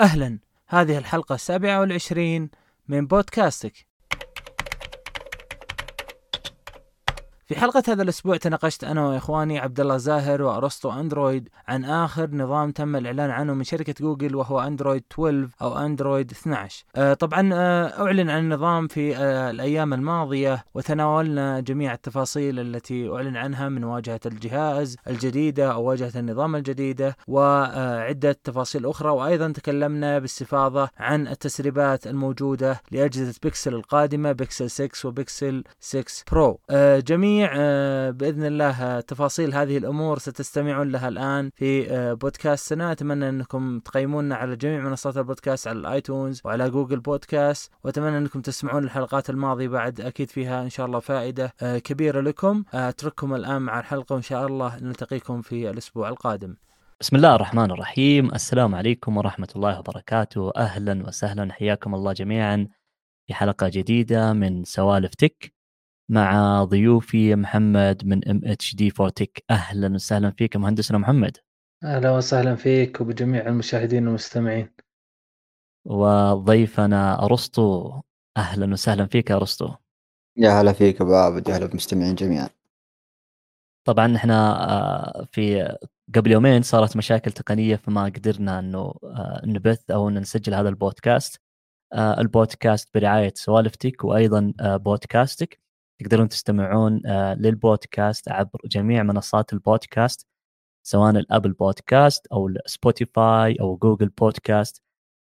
أهلا. 0.00 0.38
هذه 0.68 0.98
الحلقة 0.98 1.34
السابعة 1.34 1.80
والعشرين 1.80 2.50
من 2.88 3.06
بودكاستك. 3.06 3.89
في 7.50 7.60
حلقة 7.60 7.82
هذا 7.88 8.02
الأسبوع 8.02 8.36
تناقشت 8.36 8.84
أنا 8.84 9.06
وإخواني 9.08 9.58
عبد 9.58 9.80
الله 9.80 9.96
زاهر 9.96 10.42
وأرسطو 10.42 10.90
أندرويد 10.90 11.48
عن 11.68 11.84
آخر 11.84 12.30
نظام 12.30 12.70
تم 12.70 12.96
الإعلان 12.96 13.30
عنه 13.30 13.54
من 13.54 13.64
شركة 13.64 13.94
جوجل 14.00 14.36
وهو 14.36 14.60
أندرويد 14.60 15.02
12 15.12 15.48
أو 15.62 15.78
أندرويد 15.78 16.30
12 16.30 16.84
آه 16.96 17.14
طبعا 17.14 17.50
آه 17.54 18.02
أعلن 18.06 18.30
عن 18.30 18.38
النظام 18.38 18.88
في 18.88 19.16
آه 19.16 19.50
الأيام 19.50 19.94
الماضية 19.94 20.64
وتناولنا 20.74 21.60
جميع 21.60 21.92
التفاصيل 21.92 22.60
التي 22.60 23.08
أعلن 23.08 23.36
عنها 23.36 23.68
من 23.68 23.84
واجهة 23.84 24.20
الجهاز 24.26 24.96
الجديدة 25.06 25.72
أو 25.72 25.84
واجهة 25.84 26.12
النظام 26.16 26.56
الجديدة 26.56 27.16
وعدة 27.28 28.32
تفاصيل 28.44 28.86
أخرى. 28.86 29.10
وأيضا 29.10 29.52
تكلمنا 29.52 30.18
باستفاضة 30.18 30.88
عن 30.98 31.28
التسريبات 31.28 32.06
الموجودة 32.06 32.80
لأجهزة 32.90 33.34
بيكسل 33.42 33.74
القادمة 33.74 34.32
بيكسل 34.32 34.70
6 34.70 35.08
وبيكسل 35.08 35.64
6 35.80 36.04
برو 36.32 36.60
آه 36.70 37.00
جميع 37.00 37.39
آه، 37.52 38.10
بإذن 38.10 38.44
الله 38.44 39.00
تفاصيل 39.00 39.54
هذه 39.54 39.78
الأمور 39.78 40.18
ستستمعون 40.18 40.88
لها 40.92 41.08
الآن 41.08 41.50
في 41.54 41.90
آه، 41.90 42.12
بودكاستنا. 42.12 42.92
أتمنى 42.92 43.28
أنكم 43.28 43.78
تقيمونا 43.80 44.34
على 44.36 44.56
جميع 44.56 44.80
منصات 44.80 45.16
البودكاست 45.16 45.68
على 45.68 45.78
ال 45.78 45.87
iTunes 45.87 46.40
وعلى 46.44 46.70
جوجل 46.70 47.00
بودكاست. 47.00 47.72
وأتمنى 47.84 48.18
أنكم 48.18 48.40
تسمعون 48.40 48.84
الحلقات 48.84 49.30
الماضية 49.30 49.68
بعد 49.68 50.00
أكيد 50.00 50.30
فيها 50.30 50.62
إن 50.62 50.70
شاء 50.70 50.86
الله 50.86 50.98
فائدة 51.00 51.54
آه، 51.62 51.78
كبيرة 51.78 52.20
لكم. 52.20 52.64
أترككم 52.74 53.34
الآن 53.34 53.62
مع 53.62 53.80
الحلقة 53.80 54.12
وإن 54.12 54.22
شاء 54.22 54.46
الله 54.46 54.76
نلتقيكم 54.76 55.42
في 55.42 55.70
الأسبوع 55.70 56.08
القادم. 56.08 56.56
بسم 57.00 57.16
الله 57.16 57.34
الرحمن 57.34 57.70
الرحيم. 57.70 58.34
السلام 58.34 58.74
عليكم 58.74 59.16
ورحمة 59.16 59.48
الله 59.56 59.78
وبركاته. 59.78 60.52
أهلا 60.56 61.06
وسهلا. 61.06 61.52
حياكم 61.52 61.94
الله 61.94 62.12
جميعا 62.12 62.68
في 63.26 63.34
حلقة 63.34 63.68
جديدة 63.68 64.32
من 64.32 64.64
سوالف 64.64 65.14
tech. 65.14 65.59
مع 66.10 66.64
ضيوفي 66.64 67.34
محمد 67.36 68.02
من 68.04 68.28
ام 68.28 68.40
اتش 68.44 68.74
دي 68.74 68.90
فورتك 68.90 69.44
أهلا 69.50 69.94
وسهلا 69.94 70.30
فيك 70.30 70.56
مهندسنا 70.56 70.98
محمد. 70.98 71.36
أهلا 71.84 72.10
وسهلا 72.10 72.54
فيك 72.54 73.00
وبجميع 73.00 73.46
المشاهدين 73.46 74.06
والمستمعين. 74.06 74.70
وضيفنا 75.86 77.24
أرسطو. 77.24 78.00
أهلا 78.36 78.72
وسهلا 78.72 79.06
فيك 79.06 79.30
أرسطو. 79.30 79.74
يا 80.36 80.50
هلا 80.50 80.72
فيك 80.72 81.00
أبو 81.00 81.14
عابد 81.14 81.48
يا 81.48 81.56
هلا 81.56 81.66
بالمستمعين 81.66 82.14
جميعا. 82.14 82.48
طبعا 83.86 84.16
إحنا 84.16 84.68
آه، 84.70 85.26
في 85.32 85.76
قبل 86.14 86.30
يومين 86.30 86.62
صارت 86.62 86.96
مشاكل 86.96 87.32
تقنية 87.32 87.76
فما 87.76 88.04
قدرنا 88.04 88.58
إنه 88.58 88.94
آه، 89.04 89.42
نبث 89.44 89.90
أو 89.90 90.10
نسجل 90.10 90.54
هذا 90.54 90.68
البودكاست. 90.68 91.40
آه، 91.92 92.20
البودكاست 92.20 92.94
برعاية 92.94 93.32
سوالف 93.36 93.70
tech 93.70 94.04
وأيضا 94.04 94.52
بودكاستك. 94.60 95.69
تقدرون 96.00 96.28
تستمعون 96.28 97.06
آه، 97.06 97.34
للبودكاست 97.34 98.28
عبر 98.28 98.60
جميع 98.64 99.02
منصات 99.02 99.52
البودكاست 99.52 100.26
سواء 100.86 101.10
ال 101.10 101.17
Apple 101.17 101.52
Podcast 101.52 102.26
أو 102.32 102.50
سبوتيفاي 102.66 103.56
أو 103.60 103.76
Google 103.76 104.08
Podcast. 104.08 104.82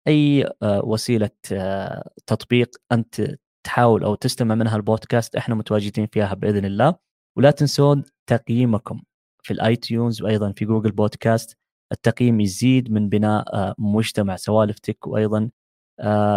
أي 0.07 0.45
آه، 0.63 0.85
وسيلة 0.85 1.29
آه، 1.53 2.11
تطبيق 2.27 2.75
أنت 2.91 3.37
تحاول 3.65 4.03
أو 4.03 4.15
تستمع 4.15 4.55
منها 4.55 4.75
البودكاست 4.77 5.35
إحنا 5.35 5.55
متواجدين 5.55 6.07
فيها 6.07 6.33
بإذن 6.33 6.65
الله. 6.65 6.95
ولا 7.37 7.51
تنسون 7.51 8.03
تقييمكم 8.27 9.01
في 9.43 9.53
ال 9.53 9.75
iTunes 9.75 10.21
وأيضا 10.21 10.51
في 10.51 10.65
Google 10.65 10.91
Podcast. 10.91 11.57
التقييم 11.91 12.41
يزيد 12.41 12.91
من 12.91 13.09
بناء 13.09 13.75
مجتمع 13.77 14.35
سوالفتك 14.35 15.07
وأيضا 15.07 15.49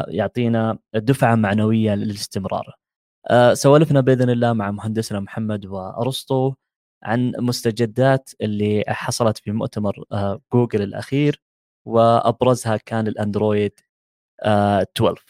يعطينا 0.09 0.79
دفعة 0.95 1.35
معنوية 1.35 1.95
للاستمرار. 1.95 2.82
آه، 3.31 3.55
سولفنا 3.55 4.01
بإذن 4.01 4.31
الله 4.31 4.53
مع 4.53 4.71
مهندسنا 4.71 5.21
محمد 5.21 5.67
وأرسطو 5.67 6.55
عن 7.03 7.33
مستجدات 7.39 8.31
اللي 8.41 8.85
حصلت 8.89 9.39
في 9.39 9.53
مؤتمر 9.53 10.05
آه، 10.13 10.41
جوجل 10.53 10.83
الأخير 10.83 11.43
وأبرزها 11.87 12.77
كان 12.77 13.07
الأندرويد 13.09 13.81
12 14.43 15.25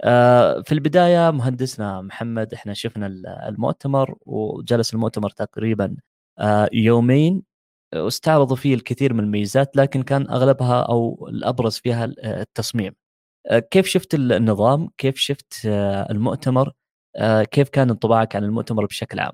آه، 0.00 0.62
في 0.62 0.72
البداية 0.72 1.30
مهندسنا 1.30 2.00
محمد 2.02 2.54
إحنا 2.54 2.74
شفنا 2.74 3.06
المؤتمر 3.48 4.16
وجلس 4.26 4.94
المؤتمر 4.94 5.30
تقريبا 5.30 5.96
يومين 6.72 7.42
واستعرضوا 7.94 8.56
فيه 8.56 8.74
الكثير 8.74 9.14
من 9.14 9.20
الميزات 9.20 9.76
لكن 9.76 10.02
كان 10.02 10.30
أغلبها 10.30 10.82
أو 10.82 11.28
الأبرز 11.28 11.78
فيها 11.78 12.04
التصميم. 12.24 12.94
كيف 13.70 13.86
شفت 13.86 14.14
النظام؟ 14.14 14.90
كيف 14.98 15.16
شفت 15.18 15.66
المؤتمر؟ 16.10 16.72
كيف 17.50 17.68
كان 17.68 17.90
انطباعك 17.90 18.36
عن 18.36 18.44
المؤتمر 18.44 18.86
بشكل 18.86 19.20
عام؟ 19.20 19.32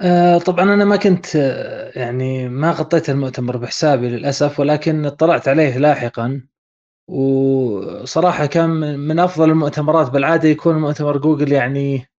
آه، 0.00 0.38
طبعا 0.38 0.74
أنا 0.74 0.84
ما 0.84 0.96
كنت 0.96 1.26
آه، 1.36 1.98
يعني 1.98 2.48
ما 2.48 2.70
غطيت 2.70 3.10
المؤتمر 3.10 3.56
بحسابي 3.56 4.08
للأسف 4.08 4.60
ولكن 4.60 5.06
اطلعت 5.06 5.48
عليه 5.48 5.78
لاحقا. 5.78 6.42
وصراحة 7.08 8.46
كان 8.46 8.98
من 8.98 9.18
أفضل 9.18 9.50
المؤتمرات 9.50 10.10
بالعادة 10.10 10.48
يكون 10.48 10.78
مؤتمر 10.78 11.18
جوجل 11.18 11.52
يعني 11.52 12.10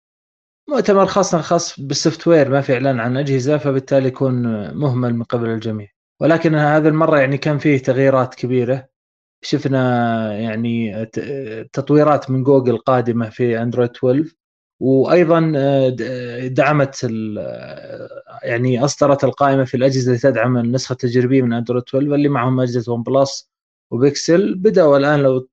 مؤتمر 0.69 1.05
خاص 1.05 1.35
خاص 1.35 1.79
بال 1.79 2.27
software 2.27 2.49
ما 2.49 2.61
في 2.61 2.73
إعلان 2.73 2.99
عن 2.99 3.17
أجهزة 3.17 3.57
فبالتالي 3.57 4.07
يكون 4.07 4.33
مهمل 4.77 5.15
من 5.15 5.23
قبل 5.23 5.49
الجميع. 5.49 5.87
ولكن 6.21 6.55
هذه 6.55 6.87
المرة 6.87 7.19
يعني 7.19 7.37
كان 7.37 7.57
فيه 7.57 7.77
تغييرات 7.77 8.35
كبيرة. 8.35 8.87
شفنا 9.41 10.39
يعني 10.39 11.05
تطويرات 11.73 12.31
من 12.31 12.43
جوجل 12.43 12.77
قادمة 12.77 13.29
في 13.29 13.61
أندرويد 13.61 13.89
12 13.89 14.35
وأيضا 14.83 15.53
آه، 15.55 15.95
آه، 16.01 16.47
دعمت 16.47 17.07
آه، 17.39 18.09
يعني 18.43 18.85
اصدرت 18.85 19.23
القائمة 19.23 19.63
في 19.63 19.77
الأجهزة 19.77 20.07
اللي 20.07 20.19
تدعم 20.19 20.57
النسخة 20.57 20.93
التجريبية 20.93 21.41
من 21.41 21.53
اندرويد 21.53 21.83
12 21.87 22.15
اللي 22.15 22.29
معهم 22.29 22.59
أجهزة 22.59 22.93
OnePlus 22.93 23.49
وبيكسل. 23.91 24.55
بدأوا 24.55 24.97
الآن 24.97 25.19
لو 25.19 25.47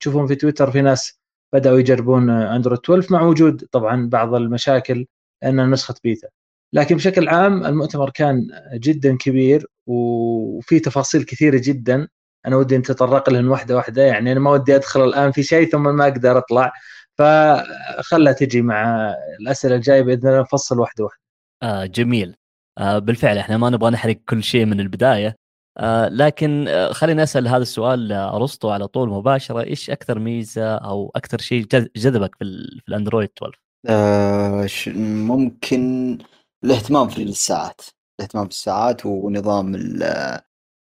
تشوفون 0.00 0.26
في 0.26 0.34
تويتر 0.34 0.70
في 0.70 0.80
ناس 0.82 1.20
بدأوا 1.54 1.78
يجربون 1.78 2.30
اندرويد 2.30 2.80
12 2.80 3.12
مع 3.12 3.22
وجود 3.22 3.64
طبعا 3.72 4.08
بعض 4.08 4.34
المشاكل 4.34 5.06
لانها 5.42 5.66
نسخة 5.66 5.94
بيتا. 6.04 6.28
لكن 6.72 6.96
بشكل 6.96 7.28
عام 7.28 7.66
المؤتمر 7.66 8.10
كان 8.10 8.46
جدا 8.74 9.16
كبير 9.16 9.66
وفي 9.86 10.80
تفاصيل 10.80 11.22
كثيرة 11.24 11.60
جدا. 11.64 12.08
أنا 12.46 12.56
ودي 12.56 12.78
نتطرق 12.78 13.30
لهن 13.30 13.48
واحدة 13.48 13.76
واحدة 13.76 14.02
يعني 14.02 14.32
أنا 14.32 14.40
ما 14.40 14.50
ودي 14.50 14.76
أدخل 14.76 15.04
الآن 15.04 15.32
في 15.32 15.42
شيء 15.42 15.70
ثم 15.70 15.96
ما 15.96 16.04
أقدر 16.08 16.38
أطلع. 16.38 16.72
فخلها 17.18 18.32
تجي 18.32 18.62
مع 18.62 19.14
الأسئلة 19.40 19.74
الجاية 19.74 20.02
بإذن 20.02 20.28
الله 20.28 20.40
نفصل 20.40 20.78
واحدة 20.78 21.04
واحدة. 21.04 21.22
آه 21.62 21.86
جميل. 21.86 22.36
آه 22.78 22.98
بالفعل 22.98 23.38
إحنا 23.38 23.56
ما 23.56 23.70
نبغى 23.70 23.90
نحرق 23.90 24.16
كل 24.28 24.42
شيء 24.42 24.64
من 24.64 24.80
البداية. 24.80 25.36
آه 25.78 26.08
لكن 26.08 26.68
آه 26.68 26.92
خليني 26.92 27.22
أسأل 27.22 27.48
هذا 27.48 27.62
السؤال 27.62 28.12
ارسطو 28.12 28.70
على 28.70 28.86
طول 28.88 29.08
مباشرة. 29.08 29.60
إيش 29.60 29.90
أكثر 29.90 30.18
ميزة 30.18 30.74
أو 30.76 31.12
أكثر 31.16 31.38
شيء 31.38 31.66
جذبك 31.96 32.34
في, 32.34 32.44
في 32.82 32.88
الأندرويد 32.88 33.28
12؟ 33.44 33.50
آه 33.88 34.68
ممكن 34.96 36.18
الاهتمام 36.64 37.08
في 37.08 37.22
الساعات. 37.22 37.80
الاهتمام 38.20 38.46
بالساعات 38.46 39.06
ونظام 39.06 39.74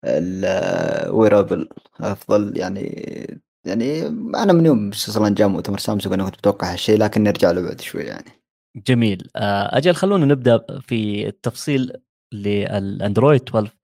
الويرابل 0.04 1.68
أفضل. 2.00 2.58
يعني 2.58 3.43
يعني 3.64 4.06
أنا 4.36 4.52
من 4.52 4.66
يوم 4.66 4.88
أصلا 4.88 5.34
جاء 5.34 5.48
مؤتمر 5.48 5.78
سامسونج 5.78 6.14
أنا 6.14 6.24
كنت 6.24 6.36
متوقع 6.36 6.72
هالشيء 6.72 6.98
لكن 6.98 7.22
نرجع 7.22 7.50
له 7.50 7.62
بعد 7.62 7.80
شوي 7.80 8.02
يعني. 8.02 8.30
جميل. 8.76 9.30
آه، 9.36 9.78
أجل 9.78 9.94
خلونا 9.94 10.26
نبدأ 10.26 10.80
في 10.80 11.28
التفصيل 11.28 11.92
للأندرويد 12.32 13.42
12 13.48 13.76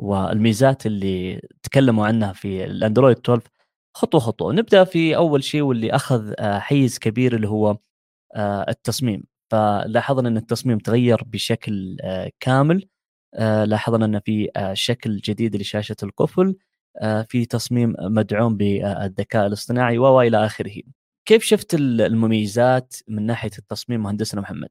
والميزات 0.00 0.86
اللي 0.86 1.48
تكلموا 1.62 2.06
عنها 2.06 2.32
في 2.32 2.64
الأندرويد 2.64 3.18
12 3.18 3.42
خطوة 3.96 4.20
خطوة 4.20 4.52
نبدأ 4.52 4.84
في 4.84 5.16
أول 5.16 5.44
شيء 5.44 5.62
واللي 5.62 5.90
أخذ 5.90 6.32
آه، 6.38 6.58
حيز 6.58 6.98
كبير 6.98 7.36
اللي 7.36 7.48
هو 7.48 7.78
آه، 8.34 8.66
التصميم. 8.70 9.24
فلاحظنا 9.50 10.28
إن 10.28 10.36
التصميم 10.36 10.78
تغير 10.78 11.24
بشكل 11.26 11.96
كامل. 12.40 12.88
لاحظنا 13.64 14.04
إن 14.04 14.20
في 14.20 14.50
شكل 14.74 15.16
جديد 15.16 15.56
لشاشة 15.56 15.96
القفل. 16.02 16.56
في 17.28 17.46
تصميم 17.50 17.94
مدعوم 18.00 18.56
بالذكاء 18.56 19.46
الاصطناعي 19.46 19.98
والى 19.98 20.46
آخره. 20.46 20.82
كيف 21.26 21.42
شفت 21.42 21.74
المميزات 21.74 22.96
من 23.08 23.26
ناحية 23.26 23.50
التصميم 23.58 24.02
مهندسنا 24.02 24.40
محمد؟ 24.40 24.68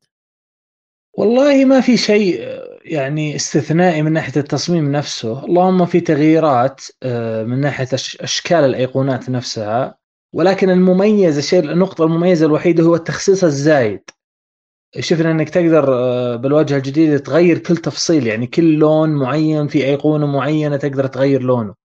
والله 1.17 1.65
ما 1.65 1.81
في 1.81 1.97
شيء 1.97 2.39
يعني 2.85 3.35
استثنائي 3.35 4.01
من 4.01 4.13
ناحية 4.13 4.41
التصميم 4.41 4.91
نفسه، 4.91 5.45
اللهم 5.45 5.85
في 5.85 5.99
تغييرات 5.99 6.81
آه، 7.03 7.43
من 7.43 7.61
ناحية 7.61 7.87
أشكال 7.93 8.57
الأيقونات 8.57 9.29
نفسها 9.29 9.97
ولكن 10.33 10.69
المميز 10.69 11.37
الشيء 11.37 11.59
النقطة 11.59 12.03
المميزة 12.03 12.45
الوحيدة 12.45 12.83
هو 12.83 12.95
التخصيص 12.95 13.43
الزايد. 13.43 14.01
شفنا 14.99 15.31
إنك 15.31 15.49
تقدر 15.49 15.93
آه، 15.93 16.35
بالواجهة 16.35 16.77
الجديدة 16.77 17.17
تغير 17.17 17.57
كل 17.57 17.77
تفصيل 17.77 18.27
يعني 18.27 18.47
كل 18.47 18.73
لون 18.73 19.09
معين 19.09 19.67
في 19.67 19.85
أيقونة 19.85 20.25
معينة 20.25 20.77
تقدر 20.77 21.07
تغير 21.07 21.41
لونه. 21.41 21.84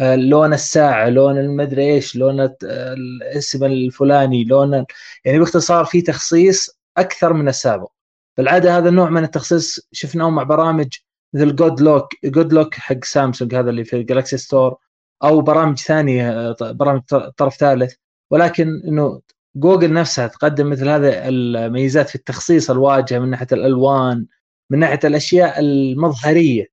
لون 0.00 0.52
الساعة 0.52 1.08
لون 1.08 1.38
المدري 1.38 1.94
إيش 1.94 2.16
لون 2.16 2.48
الاسم 2.62 3.64
الفلاني 3.64 4.44
لون 4.44 4.84
يعني 5.24 5.38
باختصار 5.38 5.84
في 5.84 6.02
تخصيص 6.02 6.78
أكثر 6.98 7.32
من 7.32 7.48
السابق. 7.48 7.90
بالعادة 8.38 8.78
هذا 8.78 8.88
النوع 8.88 9.10
من 9.10 9.24
التخصيص 9.24 9.88
شفناه 9.92 10.30
مع 10.30 10.42
برامج 10.42 10.88
مثل 11.34 11.56
Good 11.56 11.80
Lock 11.80 12.08
Good 12.24 12.52
Lock 12.52 12.74
حق 12.74 13.04
سامسونج 13.04 13.54
هذا 13.54 13.70
اللي 13.70 13.84
في 13.84 13.96
ال 13.96 14.02
Galaxy 14.02 14.36
Store 14.36 14.76
أو 15.24 15.40
برامج 15.40 15.78
ثانية 15.78 16.52
برامج 16.60 17.02
طرف 17.36 17.56
ثالث. 17.56 17.94
ولكن 18.30 18.82
إنه 18.88 19.20
جوجل 19.56 19.92
نفسها 19.92 20.26
تقدم 20.26 20.70
مثل 20.70 20.88
هذه 20.88 21.28
الميزات 21.28 22.08
في 22.08 22.14
التخصيص 22.14 22.70
الواجهة 22.70 23.18
من 23.18 23.30
ناحية 23.30 23.46
الألوان 23.52 24.26
من 24.70 24.78
ناحية 24.78 25.00
الأشياء 25.04 25.60
المظهرية 25.60 26.66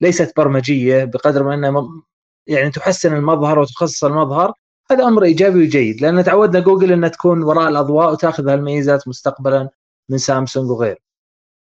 ليست 0.00 0.32
برمجية 0.36 1.04
بقدر 1.04 1.42
ما 1.42 1.54
إنها 1.54 1.70
يعني 2.48 2.70
تحسن 2.70 3.16
المظهر 3.16 3.58
وتخصص 3.58 4.04
المظهر 4.04 4.52
هذا 4.90 5.04
أمر 5.04 5.24
إيجابي 5.24 5.62
وجيد 5.62 6.00
لأن 6.00 6.24
تعودنا 6.24 6.60
جوجل 6.60 6.92
إنها 6.92 7.08
تكون 7.08 7.42
وراء 7.42 7.68
الأضواء 7.68 8.12
وتأخذ 8.12 8.48
هالميزات 8.48 9.08
مستقبلا 9.08 9.68
من 10.10 10.18
سامسونج 10.18 10.70
وغيره. 10.70 10.98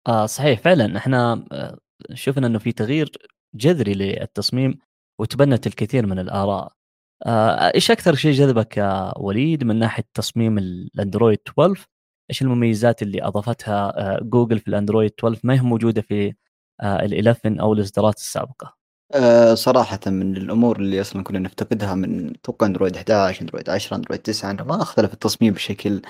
آه 0.08 0.26
صحيح 0.26 0.60
فعلا 0.60 0.98
إحنا 0.98 1.46
آه، 1.52 1.78
شفنا 2.14 2.48
إنه 2.48 2.60
في 2.60 2.72
تغيير 2.72 3.12
جذري 3.56 3.94
للتصميم 3.94 4.78
وتبنت 5.20 5.68
الكثير 5.68 6.06
من 6.06 6.20
الآراء. 6.20 6.72
آه 7.26 7.74
إيش 7.76 7.92
أكثر 7.92 8.16
شيء 8.16 8.32
جذبك 8.32 8.78
يا 8.78 9.14
وليد 9.18 9.64
من 9.64 9.80
ناحية 9.80 10.04
تصميم 10.14 10.58
الأندرويد 10.58 11.40
12 11.48 11.88
إيش 12.30 12.42
المميزات 12.42 13.02
اللي 13.02 13.24
أضافتها 13.24 13.94
آه، 14.00 14.20
جوجل 14.24 14.60
في 14.60 14.68
الأندرويد 14.68 15.12
12 15.20 15.40
ما 15.44 15.54
هي 15.54 15.62
موجودة 15.62 16.02
في 16.02 16.34
آه، 16.82 17.06
ال 17.06 17.28
11 17.28 17.62
أو 17.62 17.74
الإصدارات 17.74 18.18
السابقة 18.18 18.81
أه 19.14 19.54
صراحة 19.54 20.00
من 20.08 20.38
الأمور 20.38 20.80
اللي 20.80 21.02
أصلا 21.02 21.24
كنا 21.24 21.40
نفتقدها 21.40 21.96
من 21.96 22.30
أتوقع 22.36 22.68
أندرويد 22.68 22.96
11 22.98 23.42
أندرويد 23.42 23.70
10 23.70 23.96
أندرويد 23.98 24.22
9 24.22 24.52
أنه 24.52 24.64
ما 24.64 24.82
اختلف 24.82 25.14
التصميم 25.14 25.54
بشكل 25.54 26.02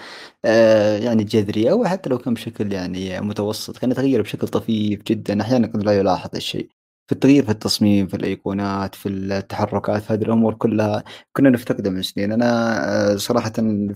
أه 0.46 0.98
يعني 0.98 1.24
جذري 1.24 1.72
أو 1.72 1.86
حتى 1.86 2.10
لو 2.10 2.18
كان 2.18 2.34
بشكل 2.34 2.74
يعني 2.74 3.22
متوسط 3.22 3.78
كان 3.78 3.92
يتغير 3.92 4.22
بشكل 4.22 4.48
طفيف 4.48 5.04
جدا. 5.04 5.42
أحيانا 5.42 5.68
قد 5.68 5.84
لا 5.84 5.92
يلاحظ 5.92 6.30
الشيء 6.36 6.70
في 7.08 7.14
التغيير 7.16 7.44
في 7.46 7.52
التصميم 7.52 8.08
في 8.08 8.14
الأيقونات 8.18 8.96
في 8.96 9.10
التحركات 9.10 10.02
في 10.04 10.14
هذه 10.14 10.22
الأمور 10.24 10.54
كلها 10.54 11.04
كنا 11.34 11.50
نفتقدها 11.50 11.92
من 11.92 12.02
سنين. 12.02 12.32
أنا 12.32 13.14
أه 13.14 13.16
صراحة 13.18 13.52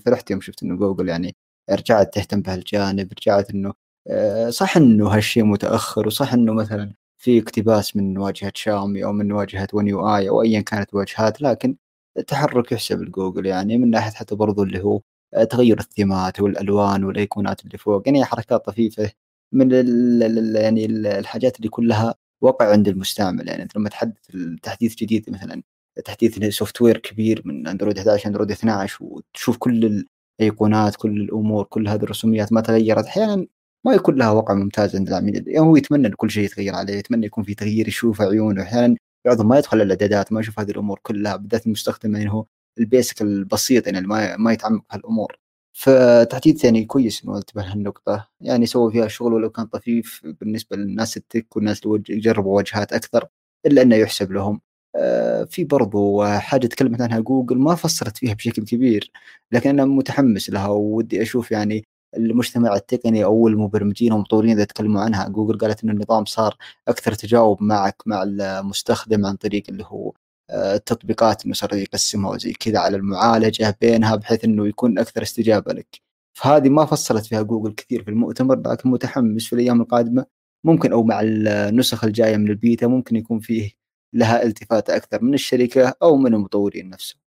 فرحت 0.05 0.31
يوم 0.31 0.41
شفت 0.41 0.63
أنه 0.63 0.75
جوجل 0.77 1.09
يعني 1.09 1.35
رجعت 1.71 2.13
تهتم 2.13 2.41
بهالجانب 2.41 3.13
رجعت 3.21 3.49
إنه 3.51 3.73
آه، 4.07 4.49
صح 4.49 4.77
إنه 4.77 5.07
هالشيء 5.09 5.43
متأخر 5.43 6.07
وصح 6.07 6.33
إنه 6.33 6.53
مثلا 6.53 6.93
في 7.25 7.39
اقتباس 7.39 7.95
من 7.95 8.17
واجهة 8.17 8.51
شاومي 8.55 9.03
أو 9.05 9.13
من 9.13 9.31
واجهة 9.31 9.67
One 9.73 9.87
UI 9.87 10.29
أو 10.29 10.41
ايا 10.41 10.61
كانت 10.61 10.93
الواجهات 10.93 11.41
لكن 11.41 11.77
التحرك 12.17 12.71
يحسب 12.71 13.01
الجوجل 13.01 13.45
يعني 13.45 13.77
من 13.77 13.89
ناحية 13.89 14.11
حتى 14.11 14.35
برضو 14.35 14.63
اللي 14.63 14.83
هو 14.83 15.01
آه، 15.33 15.43
تغير 15.43 15.79
ال 15.79 15.88
themeات 15.88 16.39
والألوان 16.39 17.03
والأيقونات 17.03 17.65
اللي 17.65 17.77
فوق 17.77 18.03
يعني 18.05 18.25
حركات 18.25 18.65
طفيفة 18.65 19.11
من 19.53 19.73
ال 19.73 20.55
يعني 20.55 20.85
الحاجات 20.85 21.57
اللي 21.57 21.69
كلها 21.69 22.15
وقع 22.41 22.71
عند 22.71 22.87
المستعمل. 22.87 23.47
يعني 23.47 23.63
أنت 23.63 23.75
لما 23.77 23.89
تحدث 23.89 24.17
تحديث 24.63 24.95
جديد 24.95 25.29
مثلا 25.29 25.63
تحديث 26.05 26.55
software 26.55 26.97
كبير 26.97 27.41
من 27.45 27.67
اندرويد 27.67 27.97
11 27.97 28.27
اندرويد 28.27 28.51
12 28.51 28.97
وتشوف 29.05 29.57
كل 29.57 30.05
ايقونات 30.41 30.95
كل 30.95 31.21
الأمور 31.21 31.65
كل 31.65 31.87
هذه 31.87 32.03
الرسوميات 32.03 32.53
ما 32.53 32.61
تغيرت 32.61 33.05
أحيانا 33.05 33.47
ما 33.85 33.93
يكون 33.93 34.15
لها 34.15 34.31
وقع 34.31 34.53
ممتاز 34.53 34.95
عند 34.95 35.07
العميل 35.07 35.47
يعني 35.47 35.59
هو 35.59 35.75
يتمنى 35.75 36.07
إن 36.07 36.13
كل 36.13 36.31
شيء 36.31 36.43
يتغير 36.43 36.75
عليه 36.75 36.93
يتمنى 36.93 37.25
يكون 37.25 37.43
في 37.43 37.55
تغيير 37.55 37.87
يشوف 37.87 38.21
عيونه. 38.21 38.61
أحيانا 38.63 38.95
بعضهم 39.25 39.47
ما 39.47 39.57
يدخل 39.57 39.81
الاعدادات 39.81 40.33
ما 40.33 40.39
يشوف 40.39 40.59
هذه 40.59 40.71
الأمور 40.71 40.99
كلها 41.03 41.35
بالذات 41.35 41.65
المستخدم 41.65 42.15
يعني 42.15 42.31
هو 42.31 42.45
ال 42.79 42.86
basic 42.86 43.21
البسيط 43.21 43.87
يعني 43.87 44.07
ما 44.07 44.37
ما 44.37 44.53
يتعمق 44.53 44.81
في 44.81 44.97
هالأمور. 44.97 45.37
فتحديث 45.73 46.65
يعني 46.65 46.85
كويس 46.85 47.23
إنه 47.25 47.37
انتبه 47.37 47.61
لهالنقطة. 47.61 48.29
يعني 48.41 48.65
سووا 48.65 48.91
فيها 48.91 49.07
شغل 49.07 49.33
ولو 49.33 49.49
كان 49.49 49.65
طفيف 49.65 50.21
بالنسبة 50.25 50.77
للناس 50.77 51.17
ال 51.17 51.25
tech 51.25 51.55
والناس 51.55 51.85
اللي 51.85 52.03
يجربوا 52.09 52.55
واجهات 52.55 52.93
أكثر 52.93 53.27
إلا 53.65 53.81
أنه 53.81 53.95
يحسب 53.95 54.31
لهم. 54.31 54.61
آه، 54.95 55.43
في 55.43 55.63
برضو 55.63 56.25
حاجة 56.25 56.67
تكلمت 56.67 57.01
عنها 57.01 57.19
جوجل 57.19 57.57
ما 57.57 57.75
فسرت 57.75 58.17
فيها 58.17 58.33
بشكل 58.33 58.63
كبير 58.65 59.11
لكن 59.51 59.69
أنا 59.69 59.85
متحمس 59.85 60.49
لها 60.49 60.67
ودي 60.67 61.21
أشوف 61.21 61.51
يعني 61.51 61.85
المجتمع 62.17 62.75
التقني 62.75 63.23
أو 63.23 63.47
المبرمجين 63.47 64.11
والمطورين 64.11 64.51
إذا 64.51 64.63
تكلموا 64.63 65.01
عنها 65.01 65.27
جوجل 65.27 65.57
قالت 65.57 65.83
إن 65.83 65.89
النظام 65.89 66.25
صار 66.25 66.57
أكثر 66.87 67.13
تجاوب 67.13 67.63
معك 67.63 67.95
مع 68.05 68.23
المستخدم 68.23 69.25
عن 69.25 69.35
طريق 69.35 69.63
اللي 69.69 69.83
هو 69.87 70.13
آه، 70.49 70.75
التطبيقات 70.75 71.45
إنه 71.45 71.53
صار 71.53 71.73
يقسمها 71.73 72.31
وزي 72.31 72.53
كذا 72.53 72.79
على 72.79 72.97
المعالجة 72.97 73.77
بينها 73.81 74.15
بحيث 74.15 74.45
إنه 74.45 74.67
يكون 74.67 74.99
أكثر 74.99 75.21
استجابة 75.21 75.73
لك. 75.73 76.01
فهذه 76.33 76.69
ما 76.69 76.85
فصلت 76.85 77.25
فيها 77.25 77.41
جوجل 77.41 77.73
كثير 77.73 78.03
في 78.03 78.09
المؤتمر 78.11 78.55
لكن 78.59 78.89
متحمس 78.89 79.45
في 79.45 79.53
الأيام 79.53 79.81
القادمة 79.81 80.25
ممكن 80.63 80.93
أو 80.93 81.03
مع 81.03 81.21
النسخ 81.23 82.03
الجاية 82.03 82.37
من 82.37 82.47
البيتا 82.49 82.87
ممكن 82.87 83.15
يكون 83.15 83.39
فيه 83.39 83.71
لها 84.13 84.43
التفات 84.43 84.89
أكثر 84.89 85.23
من 85.23 85.33
الشركة 85.33 85.93
أو 86.03 86.17
من 86.17 86.33
المطورين 86.33 86.89
نفسهم. 86.89 87.24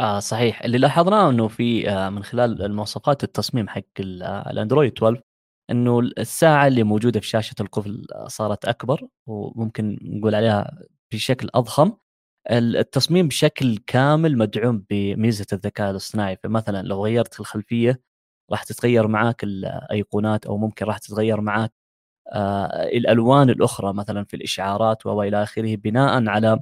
آه 0.00 0.18
صحيح. 0.18 0.62
اللي 0.62 0.78
لاحظناه 0.78 1.30
إنه 1.30 1.48
في 1.48 1.90
آه 1.90 2.08
من 2.10 2.22
خلال 2.24 2.62
المواصفات 2.62 3.24
التصميم 3.24 3.68
حق 3.68 3.82
آه، 4.00 4.50
الأندرويد 4.50 4.92
12 4.92 5.22
إنه 5.70 6.00
الساعة 6.00 6.66
اللي 6.66 6.82
موجودة 6.82 7.20
في 7.20 7.26
شاشة 7.28 7.54
القفل 7.60 8.06
صارت 8.26 8.64
أكبر 8.64 9.08
وممكن 9.26 9.98
نقول 10.02 10.34
عليها 10.34 10.78
بشكل 11.12 11.48
أضخم. 11.54 11.92
التصميم 12.50 13.28
بشكل 13.28 13.78
كامل 13.86 14.38
مدعوم 14.38 14.84
بميزة 14.90 15.46
الذكاء 15.52 15.90
الاصطناعي. 15.90 16.36
فمثلا 16.44 16.82
لو 16.82 17.04
غيرت 17.04 17.40
الخلفية 17.40 18.02
راح 18.50 18.64
تتغير 18.64 19.06
معك 19.08 19.44
الايقونات 19.44 20.46
أو 20.46 20.56
ممكن 20.58 20.86
راح 20.86 20.98
تتغير 20.98 21.40
آه 22.32 22.66
الألوان 22.88 23.50
الأخرى 23.50 23.92
مثلا 23.94 24.24
في 24.24 24.36
الإشعارات 24.36 25.06
وإلى 25.06 25.42
آخره 25.42 25.76
بناء 25.76 26.28
على 26.28 26.48
آه، 26.52 26.60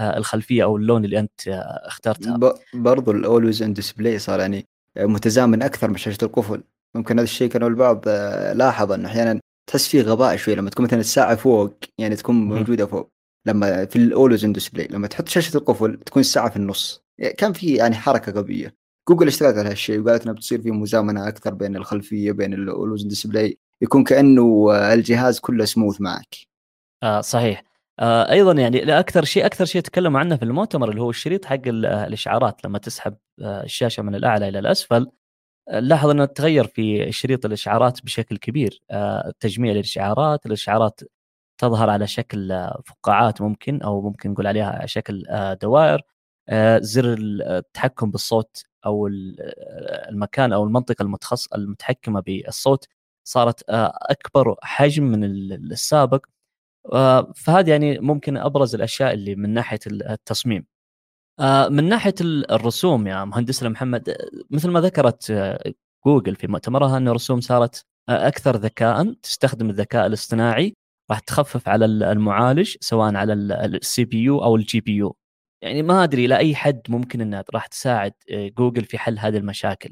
الخلفية 0.00 0.64
أو 0.64 0.76
اللون 0.76 1.04
اللي 1.04 1.18
أنت 1.18 1.48
آه، 1.48 1.86
اخترتها. 1.86 2.54
برضو 2.74 3.10
ال 3.10 3.17
always 3.17 3.62
on 3.62 3.72
display 3.72 4.18
صار 4.18 4.40
يعني 4.40 4.66
متزامن 4.98 5.62
أكثر 5.62 5.90
من 5.90 5.96
شاشة 5.96 6.24
القفل. 6.24 6.62
ممكن 6.94 7.18
هذا 7.18 7.24
الشيء 7.24 7.48
كانوا 7.48 7.68
البعض 7.68 8.04
آه، 8.08 8.52
لاحظ 8.52 8.92
إنه 8.92 9.08
أحيانا 9.08 9.40
تحس 9.66 9.88
فيه 9.88 10.02
غباء 10.02 10.36
شوي 10.36 10.54
لما 10.54 10.70
تكون 10.70 10.84
مثلا 10.84 11.00
الساعة 11.00 11.36
فوق 11.36 11.74
يعني 11.98 12.16
تكون 12.16 12.36
موجودة 12.36 12.86
فوق. 12.86 13.10
لما 13.46 13.84
في 13.84 13.96
ال 13.96 14.03
always 14.03 14.44
on 14.44 14.52
display 14.52 14.88
لما 14.90 15.06
تحط 15.06 15.28
شاشة 15.28 15.56
القفل 15.56 16.00
تكون 16.06 16.20
الساعة 16.20 16.50
في 16.50 16.56
النص. 16.56 17.02
يعني 17.18 17.34
كان 17.34 17.52
في 17.52 17.74
يعني 17.74 17.94
حركة 17.94 18.32
غبية. 18.32 18.74
جوجل 19.08 19.26
اشتغلت 19.26 19.56
على 19.58 19.70
هالشيء 19.70 20.00
وقالت 20.00 20.22
إنها 20.22 20.34
بتصير 20.34 20.60
في 20.62 20.70
مزامنة 20.70 21.28
أكثر 21.28 21.54
بين 21.54 21.76
الخلفية 21.76 22.32
بين 22.32 22.54
ال 22.54 22.61
always 22.61 23.02
display 23.02 23.58
يكون 23.82 24.04
كأنه 24.04 24.70
الجهاز 24.92 25.40
كله 25.40 25.64
سموث 25.64 26.00
معك. 26.00 26.36
آه 27.02 27.20
صحيح. 27.20 27.62
آه 28.00 28.30
أيضا 28.32 28.52
يعني 28.52 28.98
أكثر 28.98 29.24
شيء 29.24 29.46
أكثر 29.46 29.64
شيء 29.64 29.82
تكلموا 29.82 30.20
عنه 30.20 30.36
في 30.36 30.42
المؤتمر 30.44 30.90
اللي 30.90 31.00
هو 31.02 31.10
الشريط 31.10 31.44
حق 31.44 31.60
الإشعارات 31.66 32.64
لما 32.64 32.78
تسحب 32.78 33.16
آه 33.42 33.62
الشاشة 33.64 34.02
من 34.02 34.14
الأعلى 34.14 34.48
إلى 34.48 34.58
الأسفل. 34.58 35.06
آه 35.68 35.80
لاحظ 35.80 36.10
أنه 36.10 36.24
تغير 36.24 36.66
في 36.66 37.12
شريط 37.12 37.46
الإشعارات 37.46 38.02
بشكل 38.04 38.36
كبير. 38.38 38.82
آه 38.90 39.32
تجميع 39.40 39.72
الإشعارات 39.72 40.46
الإشعارات 40.46 41.00
تظهر 41.58 41.90
على 41.90 42.06
شكل 42.06 42.52
آه، 42.52 42.82
فقاعات 42.86 43.40
ممكن 43.42 43.82
أو 43.82 44.02
ممكن 44.02 44.30
نقول 44.30 44.46
عليها 44.46 44.66
على 44.70 44.88
شكل 44.88 45.24
آه 45.28 45.54
دوائر. 45.54 46.02
آه 46.48 46.78
زر 46.78 47.16
التحكم 47.18 48.10
بالصوت 48.10 48.64
أو 48.86 49.06
آه، 49.08 50.08
المكان 50.10 50.52
أو 50.52 50.64
المنطقة 50.64 51.02
المتخص 51.02 51.46
المتحكمة 51.54 52.20
بالصوت. 52.20 52.86
صارت 53.24 53.64
آه 53.70 53.92
أكبر 54.02 54.56
حجم 54.62 55.04
من 55.04 55.24
السابق. 55.72 56.26
آه، 56.26 56.30
فهذه 57.34 57.70
يعني 57.70 57.98
ممكن 57.98 58.36
أبرز 58.36 58.74
الأشياء 58.74 59.12
اللي 59.12 59.34
من 59.34 59.54
ناحية 59.54 59.78
التصميم. 59.86 60.66
آه، 61.40 61.68
من 61.68 61.88
ناحية 61.88 62.14
الرسوم 62.50 63.06
يا 63.06 63.24
مهندسنا 63.24 63.68
محمد 63.68 64.16
مثل 64.50 64.70
ما 64.70 64.80
ذكرت 64.80 65.30
آه، 65.30 65.72
جوجل 66.06 66.36
في 66.36 66.46
مؤتمرها 66.46 66.96
أن 66.96 67.08
الرسوم 67.08 67.40
صارت 67.40 67.84
أكثر 68.08 68.56
ذكاء 68.56 69.12
تستخدم 69.12 69.70
الذكاء 69.70 70.06
الاصطناعي 70.06 70.74
راح 71.10 71.18
تخفف 71.18 71.68
على 71.68 71.84
المعالج 71.84 72.76
سواء 72.80 73.14
على 73.14 73.32
ال 73.32 74.04
CPU 74.04 74.44
أو 74.44 74.56
ال 74.56 74.80
GPU. 74.80 75.16
يعني 75.62 75.82
ما 75.82 76.04
أدري 76.04 76.24
إلى 76.24 76.36
أي 76.36 76.54
حد 76.54 76.82
ممكن 76.88 77.20
انها 77.20 77.44
راح 77.54 77.66
تساعد 77.66 78.12
جوجل 78.30 78.84
في 78.84 78.98
حل 78.98 79.18
هذه 79.18 79.36
المشاكل. 79.36 79.90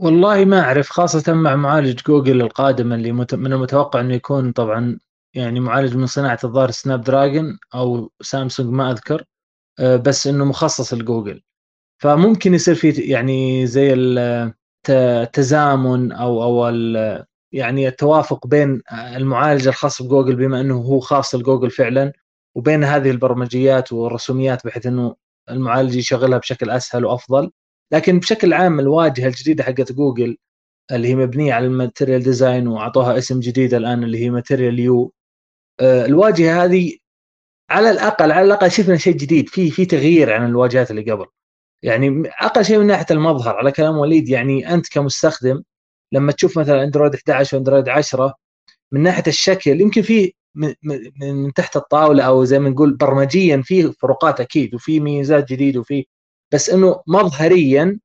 والله 0.00 0.44
ما 0.44 0.60
أعرف 0.60 0.88
خاصة 0.88 1.32
مع 1.32 1.56
معالج 1.56 2.02
جوجل 2.06 2.40
القادم 2.40 2.92
اللي 2.92 3.12
من 3.12 3.52
المتوقع 3.52 4.00
إنه 4.00 4.14
يكون 4.14 4.52
طبعا 4.52 4.98
يعني 5.34 5.60
معالج 5.60 5.96
من 5.96 6.06
صناعة 6.06 6.38
الظاهر 6.44 6.70
Snapdragon 6.70 7.58
أو 7.74 8.10
سامسونج 8.22 8.70
ما 8.70 8.90
أذكر 8.90 9.24
آه، 9.80 9.96
بس 9.96 10.26
إنه 10.26 10.44
مخصص 10.44 10.94
لجوجل. 10.94 11.42
فممكن 12.02 12.54
يصير 12.54 12.74
في 12.74 12.90
يعني 12.90 13.66
زي 13.66 13.94
التزامن 14.88 16.12
أو 16.12 16.42
أو 16.44 16.74
يعني 17.52 17.88
التوافق 17.88 18.46
بين 18.46 18.82
المعالج 18.92 19.68
الخاص 19.68 20.02
بجوجل 20.02 20.36
بما 20.36 20.60
إنه 20.60 20.76
هو 20.76 21.00
خاص 21.00 21.34
لجوجل 21.34 21.70
فعلا 21.70 22.12
وبين 22.56 22.84
هذه 22.84 23.10
البرمجيات 23.10 23.92
والرسوميات 23.92 24.66
بحيث 24.66 24.86
إنه 24.86 25.16
المعالج 25.50 25.96
يشغلها 25.96 26.38
بشكل 26.38 26.70
أسهل 26.70 27.04
وأفضل. 27.04 27.50
لكن 27.92 28.18
بشكل 28.18 28.52
عام 28.54 28.80
الواجهة 28.80 29.26
الجديدة 29.26 29.64
حقت 29.64 29.92
جوجل 29.92 30.36
اللي 30.92 31.08
هي 31.08 31.14
مبنية 31.16 31.52
على 31.54 31.66
ال 31.66 31.72
Material 31.72 32.22
Design 32.22 32.68
وأعطوها 32.68 33.18
اسم 33.18 33.40
جديد 33.40 33.74
الآن 33.74 34.04
اللي 34.04 34.18
هي 34.18 34.30
Material 34.30 34.78
You 34.80 35.02
آه، 35.04 35.21
الواجهة 35.80 36.64
هذه 36.64 36.96
على 37.70 37.90
الأقل 37.90 38.32
على 38.32 38.46
الأقل 38.46 38.70
شفنا 38.70 38.96
شيء 38.96 39.14
جديد 39.16 39.48
في 39.48 39.70
في 39.70 39.86
تغيير 39.86 40.32
عن 40.32 40.46
الواجهات 40.46 40.90
اللي 40.90 41.12
قبل. 41.12 41.26
يعني 41.82 42.30
أقل 42.40 42.64
شيء 42.64 42.78
من 42.78 42.86
ناحية 42.86 43.06
المظهر 43.10 43.56
على 43.56 43.72
كلام 43.72 43.98
وليد 43.98 44.28
يعني 44.28 44.74
أنت 44.74 44.88
كمستخدم 44.92 45.62
لما 46.12 46.32
تشوف 46.32 46.58
مثلا 46.58 46.84
أندرويد 46.84 47.14
11 47.14 47.56
وأندرويد 47.56 47.88
10 47.88 48.34
من 48.92 49.02
ناحية 49.02 49.24
الشكل 49.26 49.80
يمكن 49.80 50.02
في 50.02 50.34
من, 50.54 50.74
من 51.20 51.52
تحت 51.52 51.76
الطاولة 51.76 52.24
أو 52.24 52.44
زي 52.44 52.58
ما 52.58 52.70
نقول 52.70 52.96
برمجيا 52.96 53.62
في 53.64 53.92
فروقات 53.92 54.40
أكيد 54.40 54.74
وفي 54.74 55.00
ميزات 55.00 55.48
جديده 55.52 55.80
وفي 55.80 56.06
بس 56.52 56.70
إنه 56.70 57.02
مظهريا 57.06 58.00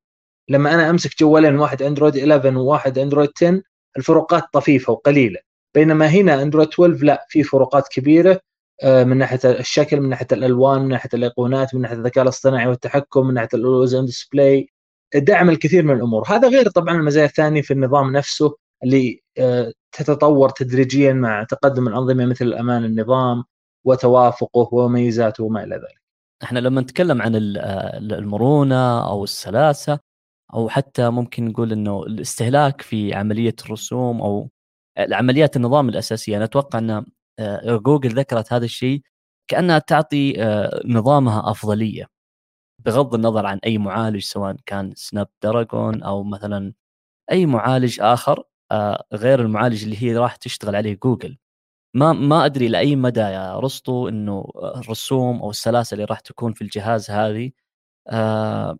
لما 0.48 0.74
أنا 0.74 0.90
أمسك 0.90 1.18
جوالين 1.20 1.56
واحد 1.58 1.82
أندرويد 1.82 2.16
11 2.16 2.58
وواحد 2.58 2.98
أندرويد 2.98 3.30
10 3.42 3.62
الفروقات 3.98 4.44
طفيفة 4.52 4.92
وقليلة. 4.92 5.40
بينما 5.74 6.06
هنا 6.06 6.42
اندرويد 6.42 6.68
12 6.68 7.04
لا 7.04 7.26
في 7.28 7.42
فروقات 7.42 7.88
كبيرة 7.88 8.40
آه، 8.82 9.04
من 9.04 9.16
ناحية 9.16 9.40
الشكل 9.44 10.00
من 10.00 10.08
ناحية 10.08 10.26
الألوان 10.32 10.82
من 10.82 10.88
ناحية 10.88 11.10
الأيقونات 11.14 11.74
من 11.74 11.80
ناحية 11.80 11.96
الذكاء 11.96 12.22
الاصطناعي 12.24 12.66
والتحكم 12.66 13.26
من 13.26 13.34
ناحية 13.34 13.48
ال 13.54 13.59
always-on 13.59 14.04
display 14.04 14.70
دعم 15.14 15.50
الكثير 15.50 15.84
من 15.84 15.94
الأمور 15.96 16.24
هذا 16.28 16.48
غير 16.48 16.68
طبعا 16.70 16.94
المزايا 16.94 17.26
الثانية 17.26 17.62
في 17.62 17.72
النظام 17.72 18.12
نفسه 18.12 18.56
اللي 18.84 19.20
آه، 19.38 19.72
تتطور 19.92 20.48
تدريجيا 20.50 21.12
مع 21.12 21.44
تقدم 21.44 21.88
الأنظمة 21.88 22.26
مثل 22.26 22.44
الأمان 22.44 22.84
النظام 22.84 23.44
وتوافقه 23.84 24.68
وميزاته 24.74 25.44
وما 25.44 25.64
إلى 25.64 25.74
ذلك. 25.76 26.02
إحنا 26.42 26.58
لما 26.58 26.80
نتكلم 26.80 27.22
عن 27.22 27.34
آه، 27.34 27.98
المرونة 27.98 29.08
أو 29.08 29.24
السلاسة 29.24 29.98
أو 30.54 30.68
حتى 30.68 31.10
ممكن 31.10 31.44
نقول 31.44 31.72
إنه 31.72 32.02
الاستهلاك 32.02 32.82
في 32.82 33.14
عملية 33.14 33.54
الرسوم 33.64 34.22
أو 34.22 34.50
عمليات 34.98 35.56
النظام 35.56 35.88
الأساسية. 35.88 36.36
أنا 36.36 36.44
أتوقع 36.44 36.78
أن 36.78 37.04
آه، 37.38 37.76
جوجل 37.76 38.10
ذكرت 38.10 38.52
هذا 38.52 38.64
الشيء 38.64 39.02
كأنها 39.48 39.78
تعطي 39.78 40.34
نظامها 40.86 41.50
أفضلية 41.50 42.08
بغض 42.78 43.14
النظر 43.14 43.46
عن 43.46 43.58
أي 43.66 43.78
معالج 43.78 44.22
سواء 44.22 44.56
كان 44.66 44.92
Snapdragon 44.96 46.02
أو 46.02 46.22
مثلا 46.24 46.72
أي 47.32 47.46
معالج 47.46 48.00
آخر 48.00 48.44
آه، 48.72 49.04
غير 49.14 49.40
المعالج 49.42 49.84
اللي 49.84 50.02
هي 50.02 50.16
راح 50.16 50.36
تشتغل 50.36 50.76
عليه 50.76 50.98
جوجل. 51.04 51.38
ما 51.96 52.12
ما 52.12 52.46
أدري 52.46 52.68
لاي 52.68 52.96
مدى 52.96 53.20
يا 53.20 53.60
رسطو 53.60 54.08
إنه 54.08 54.46
الرسوم 54.76 55.42
أو 55.42 55.50
السلاسه 55.50 55.94
اللي 55.94 56.04
راح 56.06 56.20
تكون 56.20 56.52
في 56.54 56.62
الجهاز 56.62 57.10
هذه 57.10 57.52
آه 58.08 58.78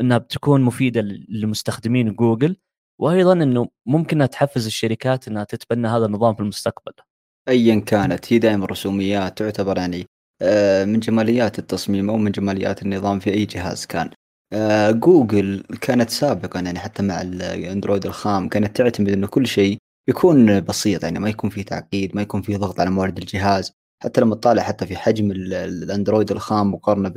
إنها 0.00 0.18
بتكون 0.18 0.62
مفيدة 0.62 1.00
لمستخدمين 1.28 2.14
جوجل. 2.14 2.56
وأيضا 3.00 3.32
إنه 3.32 3.68
ممكن 3.86 4.28
تحفز 4.28 4.66
الشركات 4.66 5.28
إنها 5.28 5.44
تتبنى 5.44 5.88
هذا 5.88 6.06
النظام 6.06 6.34
في 6.34 6.40
المستقبل. 6.40 6.92
ايا 7.48 7.80
كانت 7.80 8.32
هي 8.32 8.38
دائما 8.38 8.66
رسوميات 8.66 9.38
تعتبر 9.38 9.78
يعني 9.78 10.06
آه، 10.42 10.84
من 10.84 11.00
جماليات 11.00 11.58
التصميم 11.58 12.10
أو 12.10 12.16
من 12.16 12.30
جماليات 12.30 12.82
النظام 12.82 13.18
في 13.18 13.30
أي 13.30 13.44
جهاز 13.44 13.86
كان. 13.86 14.10
آه، 14.52 14.90
جوجل 14.90 15.64
كانت 15.80 16.10
سابقا 16.10 16.60
يعني 16.60 16.78
حتى 16.78 17.02
مع 17.02 17.22
الاندرويد 17.22 18.06
الخام 18.06 18.48
كانت 18.48 18.76
تعتمد 18.76 19.08
إنه 19.08 19.26
كل 19.26 19.46
شيء 19.46 19.78
يكون 20.08 20.60
بسيط 20.60 21.04
يعني 21.04 21.18
ما 21.18 21.28
يكون 21.28 21.50
فيه 21.50 21.62
تعقيد 21.62 22.16
ما 22.16 22.22
يكون 22.22 22.42
فيه 22.42 22.56
ضغط 22.56 22.80
على 22.80 22.90
موارد 22.90 23.18
الجهاز 23.18 23.72
حتى 24.02 24.20
لما 24.20 24.34
تطالع 24.34 24.62
حتى 24.62 24.86
في 24.86 24.96
حجم 24.96 25.30
الأندرويد 25.30 26.30
الخام 26.30 26.74
مقارنة 26.74 27.08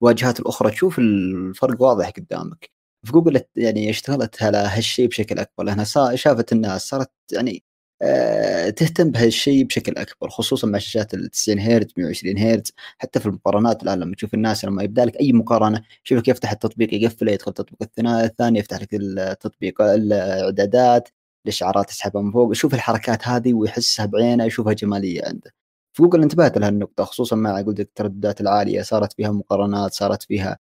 بالواجهات 0.00 0.40
الأخرى 0.40 0.70
تشوف 0.70 0.98
الفرق 0.98 1.82
واضح 1.82 2.10
قدامك 2.10 2.73
في 3.04 3.12
جوجل 3.12 3.40
يعني 3.56 3.90
اشتغلت 3.90 4.42
على 4.42 4.58
هالشيء 4.58 5.08
بشكل 5.08 5.38
أكبر 5.38 5.64
لأنها 5.64 5.84
شافت 6.14 6.52
الناس 6.52 6.88
صارت 6.88 7.10
يعني 7.32 7.64
آه، 8.02 8.70
تهتم 8.70 9.10
بهالشيء 9.10 9.64
بشكل 9.64 9.92
أكبر 9.96 10.28
خصوصا 10.30 10.66
مع 10.66 10.78
شاشات 10.78 11.14
ال 11.14 11.30
90 11.30 11.58
هرتز 11.60 11.92
120 11.96 12.38
هرتز 12.38 12.72
حتى 12.98 13.20
في 13.20 13.26
المقارنات 13.26 13.82
الآن 13.82 14.00
لما 14.00 14.14
تشوف 14.14 14.34
الناس 14.34 14.64
لما 14.64 14.82
يبدأ 14.82 15.04
لك 15.04 15.20
أي 15.20 15.32
مقارنة 15.32 15.82
شوفك 16.04 16.28
يفتح 16.28 16.50
التطبيق 16.52 16.94
يقفله 16.94 17.32
يدخل 17.32 17.50
التطبيق 17.50 17.88
الثاني 18.08 18.58
يفتح 18.58 18.82
لك 18.82 18.88
التطبيق 18.94 19.82
الإعدادات 19.82 21.08
الإشعارات 21.46 21.88
تسحبها 21.88 22.22
من 22.22 22.32
فوق 22.32 22.52
يشوف 22.52 22.74
الحركات 22.74 23.28
هذه 23.28 23.54
ويحسها 23.54 24.06
بعينه 24.06 24.44
يشوفها 24.44 24.72
جمالية 24.72 25.22
عنده. 25.26 25.50
فجوجل 25.92 26.22
انتبهت 26.22 26.58
لهالنقطة 26.58 27.04
خصوصا 27.04 27.36
مع 27.36 27.60
قلت 27.60 27.80
الترددات 27.80 28.40
العالية 28.40 28.82
صارت 28.82 29.12
فيها 29.12 29.30
مقارنات 29.30 29.92
صارت 29.94 30.22
فيها 30.22 30.58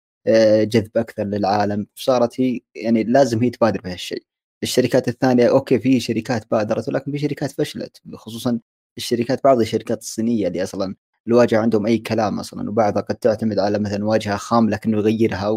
جذب 0.64 0.92
أكثر 0.98 1.24
للعالم. 1.24 1.88
صارت 1.96 2.42
هي 2.42 2.60
يعني 2.76 3.04
لازم 3.04 3.44
هي 3.44 3.50
تبادر 3.50 3.82
بهالشيء. 3.82 4.24
الشركات 4.64 5.08
الثانية 5.08 5.50
أوكي 5.50 5.80
في 5.80 6.00
شركات 6.00 6.52
بادرت 6.52 6.90
ولكن 6.90 7.12
في 7.12 7.20
شركات 7.20 7.52
فشلت. 7.52 8.02
خصوصا 8.14 8.60
الشركات 8.98 9.44
بعض 9.44 9.60
الشركات 9.60 10.02
الصينية 10.02 10.48
اللي 10.48 10.64
أصلا 10.64 10.96
الواجهة 11.28 11.58
عندهم 11.60 11.86
أي 11.86 11.98
كلام 11.98 12.40
أصلا 12.40 12.70
وبعضها 12.70 13.02
قد 13.02 13.16
تعتمد 13.16 13.60
على 13.60 13.80
مثلا 13.80 14.06
واجهة 14.06 14.38
خام 14.38 14.70
لكنه 14.70 14.98
يغيرها 14.98 15.48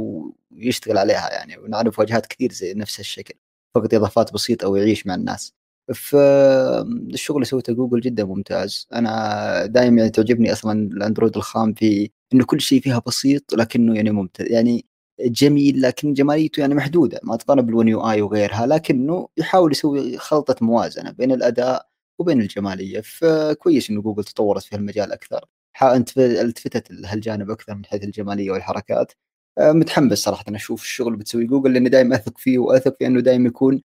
ويشتغل 0.53 0.99
عليها 0.99 1.31
يعني. 1.33 1.59
ونعرف 1.59 1.99
واجهات 1.99 2.27
كثير 2.27 2.53
زي 2.53 2.75
نفس 2.75 3.01
الشكل 3.01 3.35
فقط 3.75 3.95
إضافات 3.95 4.33
بسيطة 4.33 4.69
ويعيش 4.69 5.07
مع 5.07 5.15
الناس. 5.15 5.55
فالشغل 5.95 7.37
اللي 7.37 7.47
سويته 7.47 7.73
جوجل 7.73 8.01
جدا 8.01 8.25
ممتاز. 8.25 8.89
أنا 8.95 9.67
دائما 9.67 9.99
يعني 9.99 10.11
تعجبني 10.11 10.53
أصلا 10.53 10.73
الأندرويد 10.93 11.37
الخام 11.37 11.75
في 11.75 12.11
إنه 12.33 12.45
كل 12.45 12.61
شيء 12.61 12.81
فيها 12.81 13.03
بسيط 13.07 13.55
لكنه 13.55 13.97
يعني 13.97 14.11
ممتاز. 14.11 14.47
يعني 14.51 14.87
جميل 15.21 15.83
لكن 15.83 16.13
جماليته 16.13 16.61
يعني 16.61 16.75
محدودة. 16.75 17.21
ما 17.23 17.37
تقارن 17.37 17.63
بالون 17.63 17.89
يو 17.89 18.11
آي 18.11 18.23
وغيرها 18.23 18.67
لكنه 18.67 19.29
يحاول 19.37 19.73
يسوي 19.73 20.19
خلطة 20.19 20.57
موازنة 20.67 21.11
بين 21.11 21.33
الأداء 21.33 21.89
وبين 22.19 22.41
الجمالية. 22.41 23.01
فكويس 23.01 23.91
إنه 23.91 24.03
جوجل 24.03 24.25
تطورت 24.25 24.63
في 24.63 24.77
المجال 24.77 25.13
أكثر. 25.13 25.45
أنت 25.83 26.19
التفتت 26.19 26.91
لهالجانب 26.91 27.51
أكثر 27.51 27.75
من 27.75 27.85
حيث 27.85 28.05
الجمالية 28.05 28.51
والحركات. 28.51 29.13
آه، 29.59 29.73
متحمس 29.73 30.19
صراحة 30.19 30.45
أنا 30.49 30.57
أشوف 30.57 30.83
الشغل 30.83 31.09
اللي 31.09 31.19
بتسوي 31.19 31.45
جوجل 31.47 31.73
لأني 31.73 31.89
دائما 31.89 32.17
أثق 32.17 32.39
فيه 32.39 32.59
وأثق 32.59 32.97
في 32.99 33.07
إنه 33.07 33.21
دائما 33.21 33.49
يكون 33.49 33.83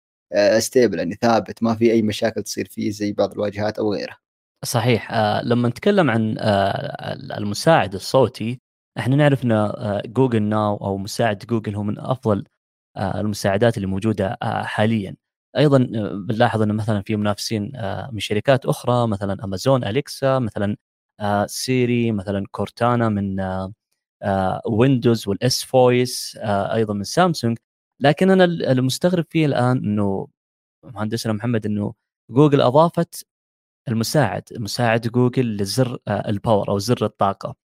stable 0.59 0.95
آه، 0.99 1.03
يعني 1.03 1.19
ثابت. 1.23 1.63
ما 1.63 1.75
في 1.75 1.93
أي 1.93 2.03
مشاكل 2.03 2.43
تصير 2.43 2.69
فيه 2.69 2.91
زي 2.91 3.13
بعض 3.13 3.33
الواجهات 3.33 3.79
أو 3.79 3.93
غيرها. 3.95 4.19
صحيح. 4.65 5.13
آه 5.13 5.43
لما 5.43 5.69
نتكلم 5.69 6.11
عن 6.11 6.37
آه 6.39 7.13
المساعد 7.39 7.95
الصوتي 7.95 8.61
إحنا 8.99 9.17
نعرف 9.17 9.45
إن 9.45 9.53
آه، 9.53 10.03
Google 10.07 10.43
Now 10.43 10.77
أو 10.77 10.97
مساعد 10.99 11.39
جوجل 11.39 11.75
هو 11.77 11.83
من 11.83 11.99
أفضل 11.99 12.45
آه، 12.97 13.21
المساعدات 13.21 13.77
اللي 13.77 13.87
موجودة 13.89 14.39
آه، 14.43 14.63
حاليا. 14.63 15.17
أيضا 15.57 15.79
بنلاحظ 16.29 16.63
انه 16.63 16.75
مثلا 16.75 17.03
في 17.03 17.17
منافسين 17.17 17.73
من 18.13 18.19
شركات 18.21 18.67
أخرى 18.67 19.07
مثلا 19.09 19.45
Amazon 19.45 19.85
Alexa 19.85 20.39
مثلا 20.39 20.77
Siri 21.47 22.13
مثلا 22.13 22.47
Cortana 22.51 23.09
من 23.09 23.41
ويندوز 24.67 25.29
وال 25.29 25.53
S 25.53 25.65
Voice 25.65 26.39
أيضا 26.45 26.95
من 26.95 27.05
سامسونج 27.05 27.59
لكن 28.01 28.31
أنا 28.31 28.45
المستغرب 28.45 29.25
فيه 29.31 29.47
الآن 29.47 29.77
إنه 29.79 30.29
مهندسنا 30.85 31.33
محمد 31.33 31.67
إنه 31.67 31.95
جوجل 32.31 32.61
أضافت 32.61 33.27
المساعد 33.89 34.43
مساعد 34.59 35.09
جوجل 35.09 35.57
لزر 35.57 35.99
ال 36.09 36.19
power 36.19 36.69
أو 36.69 36.79
زر 36.79 37.05
الطاقة 37.05 37.57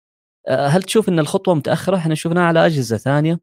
آه، 0.48 0.68
هل 0.68 0.84
تشوف 0.84 1.10
إن 1.10 1.20
الخطوة 1.20 1.56
متأخرة؟ 1.56 1.98
إحنا 1.98 2.16
شفناها 2.16 2.44
على 2.44 2.66
أجهزة 2.66 2.98
ثانية 2.98 3.40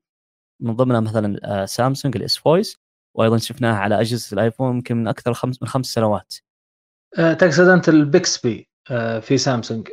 من 0.60 0.76
ضمنها 0.76 1.00
مثلا 1.00 1.40
آه، 1.44 1.64
سامسونج 1.64 2.16
ال 2.16 2.26
S 2.26 2.36
Voice 2.36 2.76
وأيضا 3.14 3.38
شفناها 3.38 3.76
على 3.76 4.00
أجهزة 4.00 4.34
الآيفون 4.34 4.74
يمكن 4.74 4.96
من 4.96 5.08
أكثر 5.08 5.34
خمس 5.34 5.62
من 5.62 5.68
خمس 5.68 5.86
سنوات. 5.86 6.34
آه، 7.18 7.32
تقصد 7.32 7.68
أنت 7.68 7.88
ال 7.88 8.01
Bixby 8.01 8.68
في 9.20 9.38
سامسونج 9.38 9.88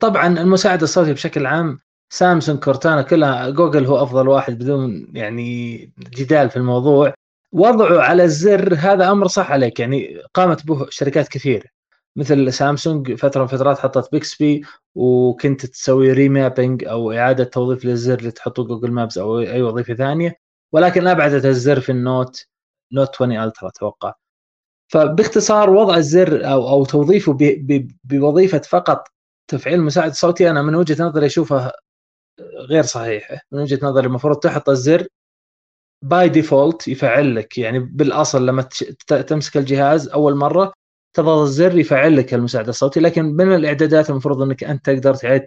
طبعا 0.00 0.26
المساعد 0.26 0.82
الصوتي 0.82 1.12
بشكل 1.12 1.46
عام 1.46 1.78
سامسونج 2.12 2.58
Cortana 2.58 3.02
كلها 3.02 3.50
جوجل 3.50 3.86
هو 3.86 4.02
أفضل 4.02 4.28
واحد 4.28 4.58
بدون 4.58 5.06
يعني 5.14 5.76
جدال 5.98 6.50
في 6.50 6.56
الموضوع 6.56 7.14
وضعه 7.52 8.00
على 8.00 8.24
الزر 8.24 8.74
هذا 8.74 9.10
أمر 9.10 9.26
صح 9.26 9.50
عليك 9.52 9.80
يعني 9.80 10.18
قامت 10.34 10.66
به 10.66 10.86
شركات 10.90 11.28
كثيرة 11.28 11.75
مثل 12.16 12.52
سامسونج 12.52 13.12
فترة 13.14 13.40
من 13.40 13.46
فترات 13.46 13.78
حطت 13.78 14.12
Bixby 14.12 14.62
وكنت 14.94 15.66
تسوي 15.66 16.12
remapping 16.12 16.84
أو 16.84 17.12
إعادة 17.12 17.44
توظيف 17.44 17.84
للزر 17.84 18.18
اللي 18.18 18.30
تحطه 18.30 18.64
Google 18.64 18.90
Maps 18.92 19.18
أو 19.18 19.38
أي 19.40 19.62
وظيفة 19.62 19.94
ثانية. 19.94 20.40
ولكن 20.72 21.06
ابعدت 21.06 21.44
الزر 21.44 21.80
في 21.80 21.92
ال 21.92 22.03
Note 22.03 22.46
Note 22.92 23.14
20 23.14 23.32
Ultra 23.32 23.68
أتوقع. 23.68 24.14
فباختصار 24.92 25.70
وضع 25.70 25.96
الزر 25.96 26.52
أو 26.52 26.68
أو 26.68 26.84
توظيفه 26.84 27.36
بوظيفة 28.04 28.58
فقط 28.58 29.08
تفعيل 29.50 29.78
المساعد 29.78 30.10
الصوتي 30.10 30.50
أنا 30.50 30.62
من 30.62 30.74
وجهة 30.74 31.04
نظري 31.04 31.26
اشوفها 31.26 31.72
غير 32.70 32.82
صحيحه 32.82 33.38
من 33.52 33.60
وجهة 33.60 33.78
نظري 33.82 34.06
المفروض 34.06 34.36
تحط 34.36 34.68
الزر 34.68 35.06
by 36.04 36.28
default 36.28 36.88
يفعل 36.88 37.36
لك 37.36 37.58
يعني 37.58 37.78
بالأصل 37.78 38.46
لما 38.46 38.62
تمسك 39.28 39.56
الجهاز 39.56 40.08
أول 40.08 40.36
مرة 40.36 40.72
تضغط 41.16 41.42
الزر 41.42 41.78
يفعل 41.78 42.16
لك 42.16 42.34
المساعد 42.34 42.68
الصوتي 42.68 43.00
لكن 43.00 43.24
من 43.24 43.54
الإعدادات 43.54 44.10
المفروض 44.10 44.42
إنك 44.42 44.64
أنت 44.64 44.86
تقدر 44.86 45.14
تعيد 45.14 45.44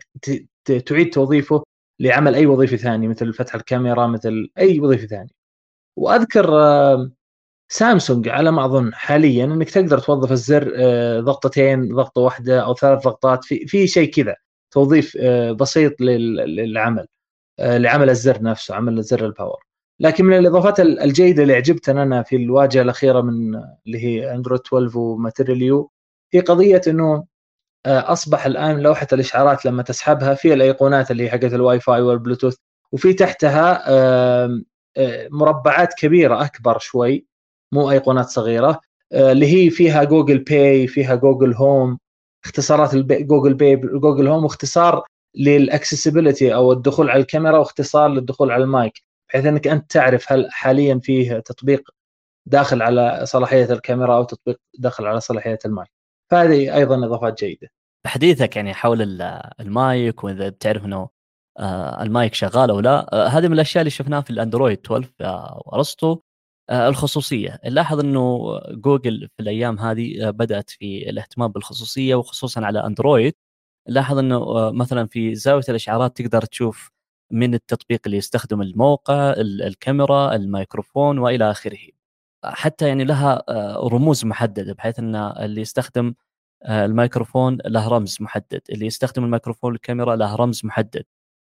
تعيد 0.86 1.10
توظيفه 1.14 1.64
لعمل 2.00 2.36
أي 2.36 2.46
وظيفة 2.46 2.78
ثانية 2.78 3.08
مثل 3.08 3.34
فتح 3.34 3.56
الكاميرا 3.56 4.08
مثل 4.08 4.50
أي 4.60 4.80
وظيفة 4.80 5.08
ثانية. 5.08 5.30
وأذكر 5.98 6.60
آه، 6.62 7.12
سامسونج 7.70 8.30
على 8.30 8.52
ما 8.52 8.66
أظن 8.66 8.94
حاليا 8.94 9.46
إنك 9.46 9.70
تقدر 9.70 10.00
توظف 10.00 10.32
الزر 10.32 10.74
آه، 10.78 11.20
ضغطتين 11.20 11.96
ضغطة 11.96 12.22
واحدة 12.22 12.62
أو 12.66 12.76
ثلاث 12.76 13.04
ضغطات 13.04 13.46
في 13.46 13.68
في 13.68 13.88
شيء 13.88 14.12
كذا 14.12 14.36
توظيف 14.72 15.18
آه، 15.22 15.52
بسيط 15.52 16.02
للعمل 16.02 17.08
لعمل 17.60 18.10
الزر 18.10 18.44
نفسه 18.44 18.76
عمل 18.76 19.04
زر 19.04 19.26
ال 19.26 19.33
power 19.33 19.69
لكن 20.00 20.26
من 20.26 20.38
الإضافات 20.38 20.80
الجيدة 20.80 21.44
اللي 21.44 21.54
عجبتني 21.56 22.04
أنا 22.04 22.24
في 22.24 22.36
الواجهة 22.36 22.82
الأخيرة 22.82 23.22
من 23.22 23.56
اللي 23.88 24.04
هي 24.04 24.34
اندرويد 24.36 24.62
12 24.68 24.98
و 24.98 25.05
Material 25.05 25.62
You 25.62 25.92
هي 26.34 26.40
قضية 26.40 26.82
إنه 26.88 27.26
أصبح 27.88 28.46
الآن 28.46 28.80
لوحة 28.80 29.08
الإشعارات 29.14 29.66
لما 29.66 29.84
تسحبها 29.84 30.34
في 30.34 30.54
الأيقونات 30.54 31.12
اللي 31.12 31.24
هي 31.24 31.30
حقت 31.30 31.44
ال 31.54 31.80
Wi-Fi 31.80 32.02
وال 32.02 32.12
Bluetooth 32.12 32.56
وفي 32.92 33.14
تحتها 33.14 33.84
مربعات 35.32 35.94
كبيرة 35.94 36.46
أكبر 36.46 36.80
شوي 36.80 37.26
مو 37.72 37.92
أيقونات 37.92 38.26
صغيرة 38.30 38.80
اللي 39.14 39.66
هي 39.66 39.70
فيها 39.70 40.04
Google 40.04 40.38
Pay 40.40 40.88
فيها 40.88 41.16
Google 41.16 41.54
Home 41.54 42.00
اختصارات 42.46 42.96
Google 42.96 43.54
Pay 43.54 43.76
Google 43.76 44.28
Home 44.28 44.44
واختصار 44.44 45.04
لل 45.36 45.51
accessibility 45.51 46.54
أو 46.56 46.72
الدخول 46.72 47.10
على 47.10 47.22
الكاميرا 47.22 47.58
واختصار 47.58 48.10
للدخول 48.10 48.52
على 48.52 48.64
المايك. 48.64 49.09
بحيث 49.30 49.46
إنك 49.46 49.68
أنت 49.68 49.92
تعرف 49.92 50.32
هل 50.32 50.52
حاليا 50.52 51.00
فيه 51.04 51.40
تطبيق 51.40 51.90
داخل 52.46 52.82
على 52.82 53.26
صلاحية 53.26 53.74
الكاميرا 53.74 54.16
أو 54.16 54.24
تطبيق 54.24 54.60
داخل 54.80 55.06
على 55.06 55.20
صلاحية 55.20 55.60
المايك. 55.66 55.92
فهذه 56.32 56.76
أيضا 56.76 57.06
إضافات 57.06 57.40
جيدة. 57.44 57.70
بحديثك 58.06 58.56
يعني 58.56 58.74
حول 58.74 59.22
المايك 59.60 60.24
وإذا 60.24 60.50
بتعرف 60.50 60.86
إنه 60.86 61.10
آه، 61.60 62.04
المايك 62.04 62.34
شغال 62.34 62.70
أو 62.70 62.80
لا. 62.80 63.14
آه، 63.14 63.28
هذه 63.28 63.48
من 63.48 63.54
الأشياء 63.54 63.82
اللي 63.82 63.90
شفناها 63.92 64.22
في 64.22 64.30
الأندرويد 64.30 64.80
12 64.86 65.10
آه، 65.22 65.62
وأرسطو. 65.66 66.20
الخصوصية. 66.72 67.60
نلاحظ 67.66 68.00
إنه 68.00 68.60
جوجل 68.70 69.30
في 69.38 69.44
الأيام 69.44 69.80
هذه 69.80 70.30
بدأت 70.30 70.70
في 70.70 71.10
الاهتمام 71.10 71.52
بالخصوصية 71.52 72.16
وخصوصا 72.16 72.66
على 72.66 72.86
أندرويد. 72.86 73.34
لاحظ 73.88 74.18
إنه 74.18 74.72
مثلا 74.72 75.08
في 75.08 75.36
زاوية 75.36 75.64
الإشعارات 75.70 76.18
تقدر 76.18 76.42
تشوف 76.42 76.92
من 77.32 77.54
التطبيق 77.54 78.02
اللي 78.06 78.18
يستخدم 78.18 78.62
الموقع 78.62 79.34
الكاميرا 79.38 80.36
الميكروفون 80.36 81.18
وإلى 81.20 81.52
آخره. 81.52 81.78
حتى 82.46 82.88
يعني 82.88 83.04
لها 83.04 83.44
رموز 83.88 84.26
محددة 84.26 84.74
بحيث 84.74 85.00
أن 85.00 85.16
اللي 85.16 85.62
يستخدم 85.62 86.14
الميكروفون 86.70 87.58
له 87.66 87.88
رمز 87.88 88.18
محدد. 88.20 88.62
اللي 88.70 88.86
يستخدم 88.86 89.24
الميكروفون 89.24 89.76
الكاميرا 89.76 90.16
له 90.16 90.36
رمز 90.36 90.62
محدد. 90.66 91.06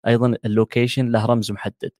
أيضا 0.06 0.37
ال 0.44 0.52
location 0.52 1.08
له 1.08 1.26
رمز 1.26 1.52
محدد. 1.52 1.90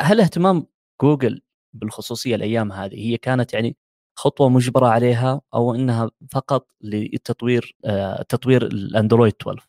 هل 0.00 0.20
اهتمام 0.20 0.66
جوجل 1.02 1.42
بالخصوصية 1.72 2.34
الأيام 2.34 2.72
هذه 2.72 2.94
هي 2.94 3.16
كانت 3.16 3.54
يعني 3.54 3.76
خطوة 4.18 4.48
مجبرة 4.48 4.86
عليها 4.86 5.40
أو 5.54 5.74
إنها 5.74 6.10
فقط 6.30 6.66
للتطوير 6.80 7.76
تطوير 8.28 8.66
الأندرويد 8.66 9.34
12 9.40 9.67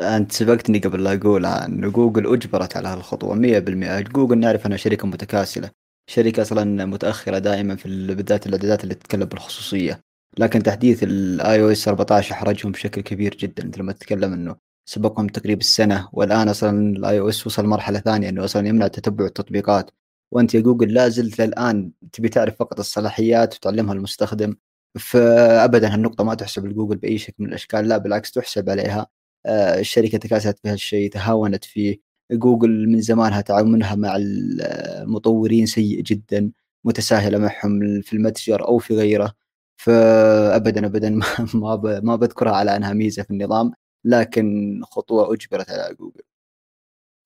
أنت 0.00 0.32
سبقتني 0.32 0.78
قبل 0.78 1.04
لا 1.04 1.14
أقول 1.14 1.46
ان 1.46 1.90
جوجل 1.90 2.32
أجبرت 2.34 2.76
على 2.76 2.88
هالخطوة 2.88 3.34
100% 3.34 4.00
جوجل 4.00 4.38
نعرف 4.38 4.66
أنها 4.66 4.76
شركة 4.76 5.06
متكاسلة 5.06 5.70
شركة 6.10 6.42
أصلا 6.42 6.84
متأخرة 6.84 7.38
دائما 7.38 7.76
في 7.76 8.14
بالذات 8.14 8.46
الاعدادات 8.46 8.84
اللي 8.84 8.94
تتكلم 8.94 9.24
بالخصوصية. 9.24 10.00
لكن 10.38 10.62
تحديث 10.62 11.02
ال 11.02 11.62
iOS 11.62 11.88
14 11.88 12.32
احرجهم 12.32 12.72
بشكل 12.72 13.00
كبير 13.00 13.34
جدا. 13.36 13.62
أنت 13.62 13.78
لما 13.78 13.92
تتكلم 13.92 14.32
إنه 14.32 14.56
سبقهم 14.88 15.26
تقريبا 15.26 15.60
السنة 15.60 16.08
والآن 16.12 16.48
أصلا 16.48 16.96
ال 16.96 17.18
iOS 17.18 17.46
وصل 17.46 17.66
مرحلة 17.66 17.98
ثانية 18.00 18.28
إنه 18.28 18.44
أصلا 18.44 18.68
يمنع 18.68 18.86
تتبع 18.88 19.24
التطبيقات. 19.24 19.90
وأنت 20.32 20.54
يا 20.54 20.60
جوجل 20.60 20.94
لا 20.94 21.08
زلت 21.08 21.40
للآن 21.40 21.90
تبي 22.12 22.28
تعرف 22.28 22.56
فقط 22.58 22.78
الصلاحيات 22.78 23.54
وتعلمها 23.54 23.94
المستخدم 23.94 24.56
فابدا 24.98 25.94
هالنقطة 25.94 26.24
ما 26.24 26.34
تحسب 26.34 26.66
لجوجل 26.66 26.96
بأي 26.96 27.18
شكل 27.18 27.34
من 27.38 27.48
الأشكال 27.48 27.88
لا 27.88 27.98
بالعكس 27.98 28.30
تحسب 28.32 28.70
عليها. 28.70 29.06
الشركة 29.46 30.18
تكاسلت 30.18 30.58
في 30.58 30.68
هالشيء 30.68 31.10
تهاونت 31.10 31.64
فيه. 31.64 31.98
جوجل 32.32 32.88
من 32.88 33.00
زمانها 33.00 33.40
تعاملها 33.40 33.94
مع 33.94 34.16
المطورين 34.20 35.66
سيء 35.66 36.00
جدا 36.02 36.52
متساهلة 36.84 37.38
معهم 37.38 38.00
في 38.02 38.12
المتجر 38.12 38.68
أو 38.68 38.78
في 38.78 38.96
غيره. 38.96 39.32
فابدا 39.76 40.86
ابدا 40.86 41.10
ما 41.54 42.00
ما 42.04 42.16
بذكرها 42.16 42.52
على 42.52 42.76
أنها 42.76 42.92
ميزة 42.92 43.22
في 43.22 43.30
النظام 43.30 43.72
لكن 44.04 44.80
خطوة 44.84 45.34
أجبرت 45.34 45.70
على 45.70 45.94
جوجل. 45.94 46.22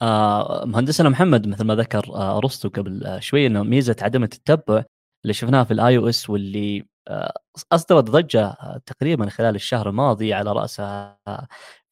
آه 0.02 0.64
مهندسنا 0.66 1.08
محمد 1.08 1.46
مثل 1.48 1.64
ما 1.64 1.74
ذكر 1.74 2.04
آه 2.14 2.38
أرسطو 2.38 2.68
قبل 2.68 3.06
آه 3.06 3.18
شوي 3.20 3.46
إنه 3.46 3.62
ميزة 3.62 3.96
عدم 4.02 4.22
التتبع 4.22 4.84
اللي 5.24 5.34
شفناها 5.34 5.64
في 5.64 5.70
ال 5.72 5.96
iOS 5.98 6.30
واللي 6.30 6.86
آه 7.08 7.32
أصدرت 7.72 8.04
ضجة 8.04 8.46
آه 8.46 8.80
تقريبا 8.86 9.28
خلال 9.30 9.54
الشهر 9.54 9.88
الماضي 9.88 10.34
على 10.34 10.52
رأسها. 10.52 11.18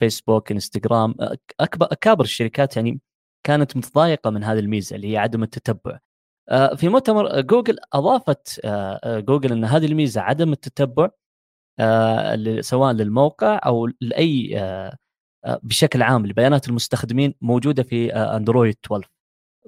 فيسبوك 0.00 0.52
انستغرام 0.52 1.14
اكبر 1.60 1.86
أكابر 1.92 2.24
الشركات 2.24 2.76
يعني 2.76 3.00
كانت 3.46 3.76
متضايقة 3.76 4.30
من 4.30 4.44
هذه 4.44 4.58
الميزة 4.58 4.96
اللي 4.96 5.12
هي 5.12 5.16
عدم 5.18 5.42
التتبع. 5.42 5.98
في 6.76 6.88
مؤتمر 6.88 7.40
جوجل 7.40 7.78
أضافت 7.92 8.60
جوجل 9.06 9.52
إن 9.52 9.64
هذه 9.64 9.86
الميزة 9.86 10.20
عدم 10.20 10.52
التتبع 10.52 11.08
سواء 12.60 12.92
للموقع 12.92 13.60
أو 13.66 13.88
لأي 14.00 14.54
بشكل 15.62 16.02
عام 16.02 16.26
لبيانات 16.26 16.68
المستخدمين 16.68 17.34
موجودة 17.40 17.82
في 17.82 18.12
أندرويد 18.14 18.76
12 18.84 19.10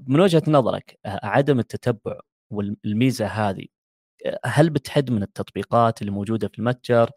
من 0.06 0.20
وجهة 0.20 0.42
نظرك 0.48 0.98
عدم 1.06 1.58
التتبع 1.58 2.20
والميزة 2.52 3.26
هذه 3.26 3.66
هل 4.44 4.70
بتحد 4.70 5.10
من 5.10 5.22
التطبيقات 5.22 6.00
اللي 6.00 6.12
موجودة 6.12 6.48
في 6.48 6.58
المتجر؟ 6.58 7.10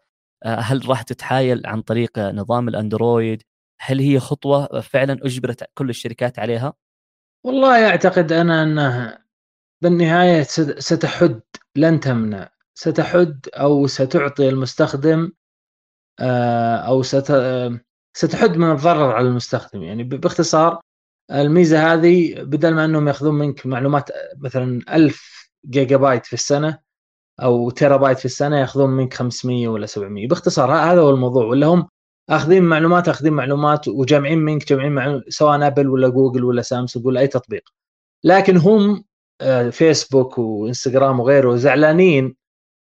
هل 0.44 0.88
راح 0.88 1.02
تتحايل 1.02 1.66
عن 1.66 1.82
طريق 1.82 2.18
نظام 2.18 2.68
الأندرويد؟ 2.68 3.42
هل 3.80 4.00
هي 4.00 4.20
خطوة 4.20 4.80
فعلا 4.80 5.12
أجبرت 5.12 5.64
كل 5.74 5.90
الشركات 5.90 6.38
عليها؟ 6.38 6.74
والله 7.44 7.88
أعتقد 7.88 8.32
أنا 8.32 8.62
أنها 8.62 9.24
بالنهاية 9.82 10.42
ستحد 10.78 11.40
لن 11.76 12.00
تمنع. 12.00 12.48
ستحد 12.74 13.48
أو 13.54 13.86
ستعطي 13.86 14.48
المستخدم 14.48 15.32
آه، 16.20 16.76
أو 16.76 17.02
ست 17.02 17.32
ستحد 18.16 18.56
من 18.56 18.70
الضرر 18.70 19.12
على 19.12 19.28
المستخدم. 19.28 19.82
يعني 19.82 20.04
باختصار 20.04 20.80
الميزة 21.30 21.92
هذه 21.92 22.42
بدل 22.42 22.74
ما 22.74 22.84
أنهم 22.84 23.08
يأخذون 23.08 23.34
منك 23.34 23.66
معلومات 23.66 24.10
مثلا 24.36 24.80
1000 24.96 25.50
جيجا 25.66 25.96
بايت 25.96 26.26
في 26.26 26.32
السنة 26.32 26.78
أو 27.40 27.70
تيرا 27.70 27.96
بايت 27.96 28.18
في 28.18 28.24
السنة 28.24 28.60
ياخذون 28.60 28.90
منك 28.90 29.14
500 29.14 29.68
ولا 29.68 29.86
700 29.86 30.28
باختصار 30.28 30.72
هذا 30.72 31.00
هو 31.00 31.10
الموضوع. 31.10 31.44
ولا 31.46 31.66
هم 31.66 31.88
أخذين 32.30 32.62
معلومات 32.64 33.08
أخذين 33.08 33.32
معلومات 33.32 33.88
وجامعين 33.88 34.38
منك 34.38 34.68
جامعين 34.68 34.92
معلومات 34.92 35.24
سواء 35.28 35.66
أبل 35.66 35.88
ولا 35.88 36.08
جوجل 36.08 36.44
ولا 36.44 36.62
سامسونج 36.62 37.06
ولا 37.06 37.20
أي 37.20 37.26
تطبيق. 37.26 37.62
لكن 38.24 38.56
هم 38.56 39.04
آه، 39.40 39.70
فيسبوك 39.70 40.38
وإنستغرام 40.38 41.20
وغيره 41.20 41.56
زعلانين 41.56 42.36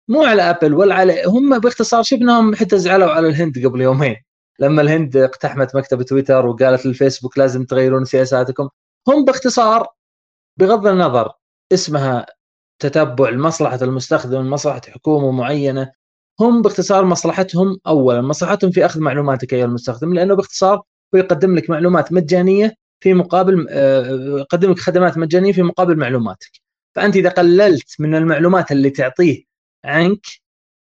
مو 0.09 0.23
على 0.23 0.41
أبل 0.49 0.73
ولا 0.73 0.95
على 0.95 1.23
هم 1.25 1.59
باختصار 1.59 2.03
شفناهم 2.03 2.55
حتى 2.55 2.77
زعلوا 2.77 3.11
على 3.11 3.27
الهند 3.27 3.65
قبل 3.65 3.81
يومين. 3.81 4.15
لما 4.59 4.81
الهند 4.81 5.17
اقتحمت 5.17 5.75
مكتب 5.75 6.01
تويتر 6.01 6.45
وقالت 6.47 6.85
للفيسبوك 6.85 7.37
لازم 7.37 7.65
تغيرون 7.65 8.05
سياساتكم. 8.05 8.69
هم 9.07 9.25
باختصار 9.25 9.87
بغض 10.59 10.87
النظر 10.87 11.31
اسمها 11.73 12.25
تتبع 12.79 13.29
لمصلحة 13.29 13.79
المستخدم 13.81 14.49
مصلحه 14.49 14.81
حكومة 14.87 15.31
معينة. 15.31 15.91
هم 16.39 16.61
باختصار 16.61 17.05
مصلحتهم 17.05 17.77
اولا 17.87 18.21
مصلحتهم 18.21 18.71
في 18.71 18.85
أخذ 18.85 18.99
معلوماتك 18.99 19.53
أيها 19.53 19.65
المستخدم 19.65 20.13
لأنه 20.13 20.35
باختصار 20.35 20.77
هو 21.15 21.19
يقدم 21.19 21.55
لك 21.55 21.69
معلومات 21.69 22.13
مجانية 22.13 22.75
في 22.99 23.13
مقابل 23.13 23.67
آه، 23.69 24.39
يقدم 24.39 24.71
لك 24.71 24.79
خدمات 24.79 25.17
مجانية 25.17 25.51
في 25.53 25.63
مقابل 25.63 25.97
معلوماتك. 25.97 26.51
فأنت 26.95 27.15
إذا 27.15 27.29
قللت 27.29 28.01
من 28.01 28.15
المعلومات 28.15 28.71
اللي 28.71 28.89
تعطيه 28.89 29.43
عنك 29.85 30.25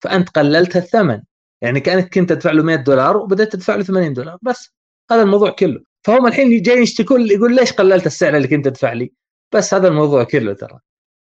فأنت 0.02 0.28
قللت 0.28 0.76
الثمن. 0.76 1.22
يعني 1.62 1.80
كأنك 1.80 2.14
كنت 2.14 2.32
تدفع 2.32 2.50
له 2.52 2.62
100 2.62 2.76
دولار 2.76 3.16
وبدأت 3.16 3.52
تدفع 3.52 3.74
له 3.76 3.82
80 3.82 4.12
دولار 4.12 4.38
بس. 4.42 4.70
هذا 5.10 5.22
الموضوع 5.22 5.50
كله. 5.50 5.80
فهم 6.06 6.26
الحين 6.26 6.62
جاي 6.62 6.78
يشتكون 6.78 7.30
يقول 7.30 7.56
ليش 7.56 7.72
قللت 7.72 8.06
السعر 8.06 8.36
اللي 8.36 8.48
كنت 8.48 8.64
تدفع 8.64 8.92
لي؟ 8.92 9.12
بس 9.54 9.74
هذا 9.74 9.88
الموضوع 9.88 10.24
كله 10.24 10.52
ترى. 10.52 10.78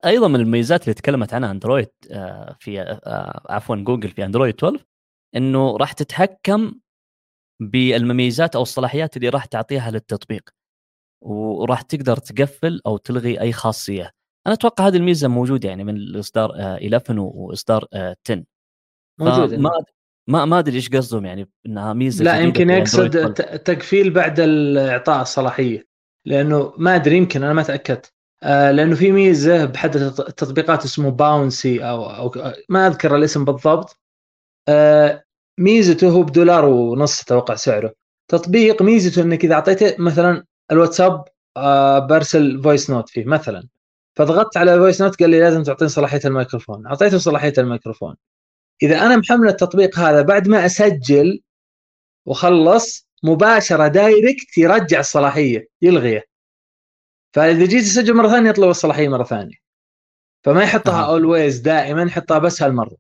أيضا 0.06 0.28
من 0.28 0.36
الميزات 0.40 0.84
اللي 0.84 0.94
تكلمت 0.94 1.34
عنها 1.34 1.52
اندرويد 1.52 1.90
آه، 2.12 2.56
في 2.60 2.82
آه، 2.82 3.42
عفوا 3.50 3.76
جوجل 3.76 4.10
في 4.10 4.26
اندرويد 4.26 4.56
12 4.56 4.86
إنه 5.36 5.78
راح 5.78 5.94
تتحكم 5.94 6.74
بالمميزات 7.62 8.56
أو 8.56 8.62
الصلاحيات 8.62 9.18
اللي 9.18 9.30
راح 9.30 9.46
تعطيها 9.46 9.92
للتطبيق 9.92 10.50
وراح 11.22 11.82
تقدر 11.82 12.18
تقفل 12.18 12.82
أو 12.86 12.98
تلغي 12.98 13.42
أي 13.42 13.52
خاصية. 13.52 14.12
أنا 14.48 14.54
أتوقع 14.56 14.88
هذه 14.88 14.96
الميزة 14.98 15.28
موجودة 15.28 15.70
يعني 15.70 15.84
من 15.84 15.96
الإصدار 15.96 16.52
11 16.60 17.12
آه، 17.18 17.20
واصدار 17.22 17.86
10 17.94 18.44
موجودة. 19.20 19.58
ما 19.58 19.70
ما 20.30 20.46
ما 20.46 20.60
أدري 20.60 20.76
إيش 20.76 20.90
قصدهم 20.90 21.26
يعني 21.26 21.50
إنها 21.66 21.94
ميزة 21.94 22.26
لا 22.26 22.40
يمكن 22.40 22.70
يقصد 22.70 23.00
أندرويد 23.00 23.32
12. 23.40 23.58
ت- 23.58 23.68
تقفيل 23.68 24.14
بعد 24.14 24.40
اعطاء 24.78 25.22
الصلاحية 25.22 25.88
لأنه 26.28 26.74
ما 26.78 26.96
أدري 26.96 27.18
يمكن 27.18 27.44
أنا 27.44 27.54
ما 27.54 27.64
تأكدت. 27.64 28.06
آه، 28.06 28.12
لأنه 28.44 28.96
في 28.96 29.12
ميزة 29.12 29.66
بحد 29.66 29.96
التط- 29.98 30.28
التطبيقات 30.28 30.84
اسمه 30.86 31.12
باونسي 31.12 31.84
أو 31.90 32.06
أو 32.06 32.52
ما 32.70 32.88
أذكر 32.88 33.16
الاسم 33.16 33.46
بالضبط. 33.46 34.00
آه، 34.70 35.24
ميزته 35.60 36.10
هو 36.10 36.24
بدولار 36.24 36.66
ونص 36.66 37.22
أتوقع 37.22 37.56
سعره. 37.56 37.94
تطبيق 38.28 38.82
ميزته 38.82 39.22
إنك 39.22 39.46
إذا 39.46 39.54
أعطيته 39.54 39.96
مثلا 40.00 40.44
الواتساب 40.72 41.24
آه، 41.58 42.00
برسل 42.00 42.62
voice 42.64 42.90
note 42.90 43.10
فيه 43.10 43.26
مثلا. 43.26 43.68
فضغطت 44.18 44.58
على 44.58 44.74
ال 44.74 44.78
voice 44.78 45.02
note 45.02 45.20
قال 45.20 45.30
لي 45.30 45.40
لازم 45.40 45.64
تعطيني 45.64 45.90
صلاحية 45.90 46.22
الميكروفون. 46.26 46.88
أعطيته 46.88 47.18
صلاحية 47.18 47.54
الميكروفون. 47.58 48.16
إذا 48.84 49.02
أنا 49.06 49.18
محمل 49.18 49.48
التطبيق 49.48 50.00
هذا 50.00 50.22
بعد 50.22 50.48
ما 50.48 50.66
أسجل 50.66 51.42
وخلص 52.26 53.08
مباشرة 53.24 53.88
direct 53.88 54.58
يرجع 54.58 55.00
الصلاحية 55.00 55.70
يلغيه. 55.82 56.31
فإذا 57.34 57.66
جيت 57.66 57.84
اسجل 57.84 58.14
مرة 58.14 58.28
ثانية 58.28 58.50
يطلب 58.50 58.70
الصلاحيه 58.70 59.10
مرة 59.10 59.24
ثانية. 59.24 59.56
فما 60.44 60.64
يحطها. 60.64 61.06
always 61.06 61.60
دائما 61.60 62.04
يحطها 62.04 62.40
بس 62.40 62.64
هالمرة. 62.64 62.98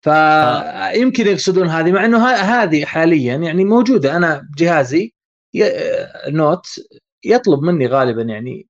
فيمكن 0.00 1.26
يقصدون 1.26 1.68
هذه 1.68 1.92
مع 1.92 2.04
إنه 2.04 2.26
هذه 2.26 2.84
حاليا 2.84 3.36
يعني 3.36 3.64
موجودة. 3.64 4.16
أنا 4.16 4.48
بجهازي 4.52 5.14
Note 6.28 6.66
يطلب 7.24 7.62
مني 7.62 7.86
غالبا 7.86 8.22
يعني 8.22 8.66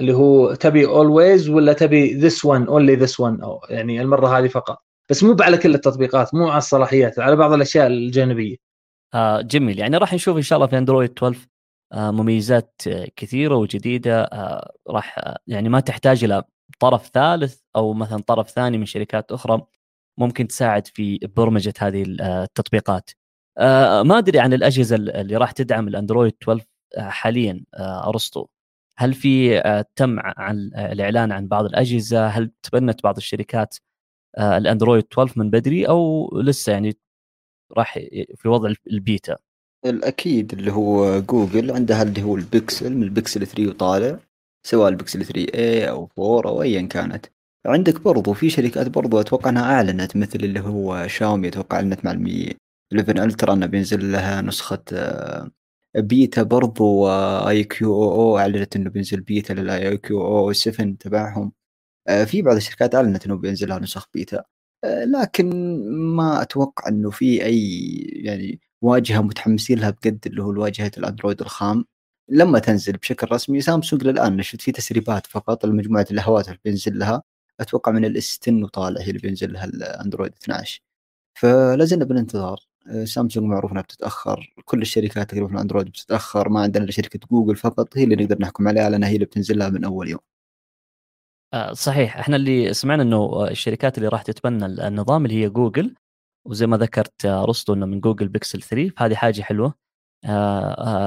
اللي 0.00 0.12
هو 0.12 0.54
تبي 0.54 0.86
always 0.86 1.48
ولا 1.48 1.72
تبي 1.72 2.14
this 2.14 2.44
one 2.44 2.66
only 2.66 2.96
this 2.96 3.20
one 3.20 3.42
أو 3.42 3.60
يعني 3.68 4.00
المرة 4.00 4.38
هذه 4.38 4.48
فقط. 4.48 4.78
بس 5.10 5.24
مو 5.24 5.36
على 5.40 5.58
كل 5.58 5.74
التطبيقات 5.74 6.34
مو 6.34 6.48
على 6.48 6.58
الصلاحيات 6.58 7.18
على 7.18 7.36
بعض 7.36 7.52
الأشياء 7.52 7.86
الجانبية. 7.86 8.56
آه 9.14 9.40
جميل. 9.40 9.78
يعني 9.78 9.96
راح 9.96 10.14
نشوف 10.14 10.36
إن 10.36 10.42
شاء 10.42 10.56
الله 10.56 10.68
في 10.68 10.78
اندرويد 10.78 11.10
12 11.10 11.38
آه 11.40 11.55
مميزات 11.94 12.82
آه، 12.88 13.08
كثيرة 13.16 13.56
وجديدة 13.56 14.22
آه 14.24 14.72
راح 14.88 15.18
آه 15.18 15.38
يعني 15.46 15.68
ما 15.68 15.80
تحتاج 15.80 16.24
إلى 16.24 16.44
طرف 16.80 17.06
ثالث 17.14 17.60
أو 17.76 17.92
مثلا 17.94 18.22
طرف 18.22 18.50
ثاني 18.50 18.78
من 18.78 18.86
شركات 18.86 19.32
أخرى 19.32 19.62
ممكن 20.18 20.48
تساعد 20.48 20.86
في 20.86 21.18
برمجة 21.36 21.74
هذه 21.78 22.02
ال- 22.02 22.20
التطبيقات. 22.22 23.10
ما 24.04 24.18
أدري 24.18 24.38
عن 24.40 24.52
الأجهزة 24.52 24.96
اللي 24.96 25.36
راح 25.36 25.50
تدعم 25.52 25.88
الأندرويد 25.88 26.32
12 26.42 26.64
آه، 26.98 27.00
حاليا 27.08 27.64
أرسطو 27.78 28.46
هل 28.98 29.14
في 29.14 29.60
تم 29.96 30.16
عن 30.20 30.58
الإعلان 30.76 31.32
عن 31.32 31.48
بعض 31.48 31.64
الأجهزة؟ 31.64 32.26
هل 32.28 32.50
تبنت 32.62 33.02
بعض 33.04 33.16
الشركات 33.16 33.76
الأندرويد 34.38 35.04
12 35.12 35.40
من 35.40 35.50
بدري 35.50 35.88
أو 35.88 36.30
لسه 36.40 36.72
يعني 36.72 36.98
راح 37.76 37.98
في 38.36 38.48
وضع 38.48 38.72
البيتا؟ 38.86 39.36
الأكيد 39.84 40.52
اللي 40.52 40.72
هو 40.72 41.20
جوجل 41.20 41.70
عندها 41.70 42.02
اللي 42.02 42.22
هو 42.22 42.36
البكسل 42.36 42.94
من 42.94 43.02
البكسل 43.02 43.46
3 43.46 43.68
وطالع 43.68 44.18
سواء 44.66 44.88
البكسل 44.88 45.24
3 45.24 45.46
a 45.46 45.88
أو 45.88 46.10
4 46.18 46.50
أو 46.50 46.62
ايا 46.62 46.82
كانت. 46.82 47.26
عندك 47.66 48.00
برضو 48.00 48.32
في 48.32 48.50
شركات 48.50 48.88
برضو 48.88 49.20
أتوقع 49.20 49.50
إنها 49.50 49.62
أعلنت 49.74 50.16
مثل 50.16 50.38
اللي 50.44 50.60
هو 50.60 51.06
شاومي 51.06 51.48
أتوقع 51.48 51.76
أعلنت 51.76 52.04
مع 52.04 52.10
ال 52.12 52.26
Mi 52.26 52.54
11 52.92 53.24
Ultra 53.24 53.52
إنه 53.54 53.66
بينزل 53.66 54.12
لها 54.12 54.42
نسخة 54.42 54.82
آه، 54.92 55.50
بيتا 55.96 56.42
برضو 56.42 57.08
iQOO 57.48 57.94
أو 58.04 58.38
أعلنت 58.38 58.76
إنه 58.76 58.90
بينزل 58.90 59.20
beta 59.20 59.52
لل 59.52 59.98
iQOO 59.98 60.52
7 60.52 60.96
تبعهم. 61.00 61.52
آه، 62.08 62.24
في 62.24 62.42
بعض 62.42 62.56
الشركات 62.56 62.94
أعلنت 62.94 63.26
إنه 63.26 63.36
بينزل 63.36 63.68
لها 63.68 63.78
نسخ 63.78 64.08
بيتا. 64.14 64.44
آه، 64.84 65.04
لكن 65.04 65.50
ما 66.16 66.42
أتوقع 66.42 66.88
إنه 66.88 67.10
في 67.10 67.44
أي 67.44 67.90
يعني 68.16 68.60
واجهة 68.82 69.20
متحمسين 69.22 69.78
لها 69.78 69.90
بجد 69.90 70.26
اللي 70.26 70.42
هو 70.42 70.62
واجهه 70.62 70.90
الأندرويد 70.98 71.40
الخام. 71.40 71.84
لما 72.28 72.58
تنزل 72.58 72.92
بشكل 72.92 73.26
رسمي 73.32 73.60
سامسونج 73.60 74.04
للآن 74.04 74.36
نشوف 74.36 74.60
في 74.60 74.72
تسريبات 74.72 75.26
فقط 75.26 75.66
لمجموعة 75.66 76.06
الهواتف 76.10 76.48
اللي 76.48 76.60
بينزل 76.64 76.98
لها. 76.98 77.22
أتوقع 77.60 77.92
من 77.92 78.04
ال 78.04 78.38
S10 78.42 78.64
وطالع 78.64 79.00
هي 79.00 79.08
اللي 79.08 79.18
بينزل 79.18 79.52
لها 79.52 79.64
الأندرويد 79.64 80.32
12 80.42 80.80
فلازلنا 81.38 82.04
بالانتظار. 82.04 82.58
آه، 82.88 83.04
سامسونج 83.04 83.46
معروف 83.46 83.72
إنها 83.72 83.82
بتتأخر. 83.82 84.54
كل 84.64 84.82
الشركات 84.82 85.28
تقريبا 85.30 85.46
في 85.48 85.54
الأندرويد 85.54 85.86
بتتأخر. 85.86 86.48
ما 86.48 86.60
عندنا 86.60 86.84
إلا 86.84 86.92
شركة 86.92 87.20
جوجل 87.30 87.56
فقط 87.56 87.98
هي 87.98 88.04
اللي 88.04 88.16
نقدر 88.16 88.36
نحكم 88.40 88.68
عليها 88.68 88.90
لانها 88.90 89.08
هي 89.08 89.14
اللي 89.14 89.24
بتنزل 89.26 89.58
لها 89.58 89.68
من 89.68 89.84
أول 89.84 90.08
يوم. 90.08 90.20
آه، 91.54 91.72
صحيح. 91.72 92.16
إحنا 92.18 92.36
اللي 92.36 92.74
سمعنا 92.74 93.02
إنه 93.02 93.16
آه، 93.16 93.50
الشركات 93.50 93.98
اللي 93.98 94.08
راح 94.08 94.22
تتبنى 94.22 94.66
النظام 94.66 95.24
اللي 95.26 95.44
هي 95.44 95.48
جوجل 95.48 95.94
وزي 96.46 96.66
ما 96.66 96.76
ذكرت 96.76 97.26
آه، 97.26 97.44
أرسطو 97.44 97.74
إنه 97.74 97.86
من 97.86 98.00
جوجل 98.00 98.28
بيكسل 98.28 98.62
3 98.62 98.90
فهذه 98.96 99.14
حاجة 99.14 99.42
حلوة. 99.42 99.74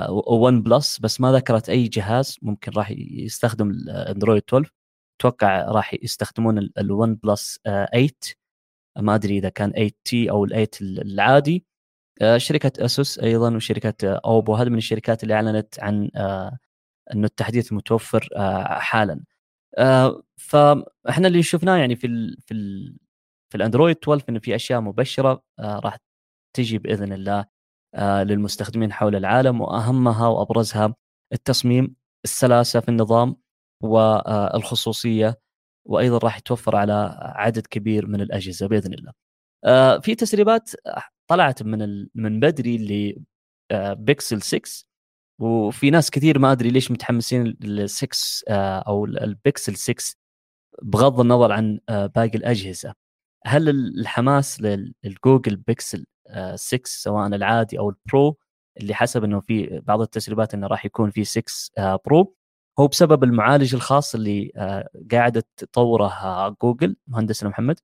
و 0.10 0.54
OnePlus 0.64 1.00
بس 1.00 1.22
ما 1.22 1.32
ذكرت 1.32 1.70
أي 1.70 1.88
جهاز 1.88 2.38
ممكن 2.42 2.72
راح 2.72 2.92
يستخدم 2.98 3.70
الاندرويد 3.70 4.44
12 4.48 4.74
أتوقع 5.20 5.62
راح 5.72 5.94
يستخدمون 6.04 6.62
ال 6.62 7.18
OnePlus 7.24 7.60
8 7.66 8.10
ما 8.98 9.16
أدري 9.16 9.38
إذا 9.38 9.50
كان 9.50 9.72
8T 9.72 10.32
أو 10.32 10.48
ال8 10.48 10.68
العادي. 10.82 11.66
آه، 12.22 12.38
شركة 12.38 12.86
اسوس 12.86 13.20
أيضا 13.20 13.56
وشركة 13.56 13.94
آه، 14.10 14.22
اوبو 14.26 14.56
هذه 14.56 14.70
من 14.70 14.78
الشركات 14.78 15.24
اللي 15.24 15.34
أعلنت 15.34 15.80
عن 15.80 16.12
آه، 16.16 16.58
إنه 17.14 17.26
التحديث 17.26 17.74
متوفر 17.74 18.30
آه، 18.36 18.80
حالا. 18.80 19.22
آه، 19.78 20.24
فاحنا 20.38 21.28
اللي 21.28 21.44
شفناه 21.44 21.78
يعني 21.78 21.96
في 21.96 22.08
ال 22.08 22.38
في 22.42 22.54
ال 22.54 22.98
في 23.50 23.58
الأندرويد 23.58 23.98
12 24.04 24.26
إنه 24.30 24.40
في 24.40 24.56
أشياء 24.56 24.82
مبشرة 24.82 25.44
آه، 25.60 25.80
راح 25.80 25.98
تجي 26.56 26.78
بإذن 26.78 27.14
الله 27.14 27.46
آه، 27.96 28.24
للمستخدمين 28.24 28.94
حول 28.94 29.16
العالم 29.16 29.62
وأهمها 29.62 30.28
وأبرزها 30.28 30.96
التصميم 31.34 31.96
السلاسة 32.26 32.80
في 32.80 32.90
النظام 32.90 33.36
والخصوصيه 33.84 35.40
وأيضا 35.88 36.18
راح 36.18 36.38
يتوفر 36.38 36.76
على 36.76 37.18
عدد 37.22 37.68
كبير 37.68 38.08
من 38.08 38.22
الأجهزة 38.22 38.68
بإذن 38.68 38.94
الله. 38.94 39.14
آه، 39.66 40.00
في 40.00 40.16
تسريبات 40.16 40.72
طلعت 41.30 41.64
من 41.64 42.08
من 42.16 42.40
بدري 42.40 42.78
لبيكسل 43.72 44.42
6 44.42 44.86
وفي 45.42 45.90
ناس 45.90 46.12
كثير 46.12 46.40
ما 46.40 46.52
أدري 46.52 46.70
ليش 46.70 46.92
متحمسين 46.92 47.58
لل 47.62 47.90
6 47.90 48.44
آه، 48.48 48.80
أو 48.80 49.06
البيكسل 49.06 49.76
6 49.76 50.16
بغض 50.84 51.20
النظر 51.20 51.52
عن 51.52 51.80
آه، 51.90 52.06
باقي 52.06 52.38
الأجهزة. 52.38 52.94
هل 53.46 53.70
الحماس 53.70 54.62
لل- 54.62 54.94
للجوجل 55.04 55.56
بيكسل 55.56 56.06
آه، 56.28 56.56
6 56.56 56.82
سواء 56.88 57.28
العادي 57.28 57.80
أو 57.80 57.90
ال 57.90 58.02
Pro 58.02 58.38
اللي 58.82 58.94
حسب 58.94 59.24
إنه 59.24 59.40
في 59.40 59.82
بعض 59.84 60.02
التسريبات 60.02 60.54
إنه 60.54 60.68
راح 60.68 60.86
يكون 60.86 61.12
في 61.12 61.24
6 61.24 61.72
آه، 61.78 62.00
Pro. 62.06 62.36
هو 62.80 62.88
بسبب 62.88 63.24
المعالج 63.24 63.76
الخاص 63.76 64.16
اللي 64.16 64.52
آه، 64.56 64.90
قاعدة 65.12 65.44
تطوره 65.58 66.08
آه، 66.08 66.56
جوجل 66.62 66.96
مهندسنا 67.08 67.50
محمد. 67.50 67.80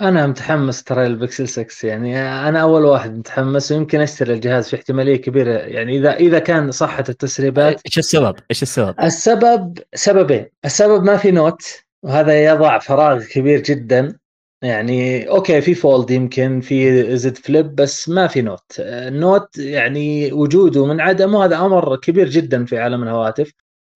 أنا 0.00 0.26
متحمس 0.26 0.84
ترى 0.84 1.06
البكسل 1.06 1.48
6 1.48 1.88
يعني 1.88 2.18
أنا 2.20 2.62
أول 2.62 2.84
واحد 2.84 3.10
متحمس 3.18 3.72
ويمكن 3.72 4.00
أشتري 4.00 4.34
الجهاز 4.34 4.68
في 4.68 4.76
احتمالية 4.76 5.16
كبيرة 5.16 5.50
يعني 5.58 5.96
إذا 5.98 6.14
إذا 6.14 6.38
كان 6.38 6.70
صحت 6.70 7.10
التسريبات. 7.10 7.80
إيش 7.86 7.98
السبب؟ 7.98 8.34
إيش 8.50 8.62
السبب؟ 8.62 9.00
السبب 9.00 9.78
سببين. 9.94 10.46
السبب 10.64 11.02
ما 11.04 11.16
في 11.16 11.30
Note 11.30 11.62
وهذا 12.02 12.44
يضع 12.44 12.78
فراغ 12.78 13.24
كبير 13.24 13.60
جدا. 13.62 14.18
يعني 14.62 15.28
okay 15.28 15.60
في 15.60 15.74
Fold 15.74 16.10
يمكن 16.10 16.60
في 16.60 17.16
Z 17.16 17.36
Flip 17.36 17.74
بس 17.74 18.08
ما 18.08 18.26
في 18.26 18.42
Note. 18.42 18.72
ال 18.80 18.96
Note 18.96 19.58
يعني 19.58 20.32
وجوده 20.32 20.86
من 20.86 21.00
عدمه 21.00 21.44
هذا 21.44 21.56
أمر 21.58 21.96
كبير 21.96 22.28
جدا 22.28 22.64
في 22.64 22.78
عالم 22.78 23.02
الهواتف. 23.02 23.52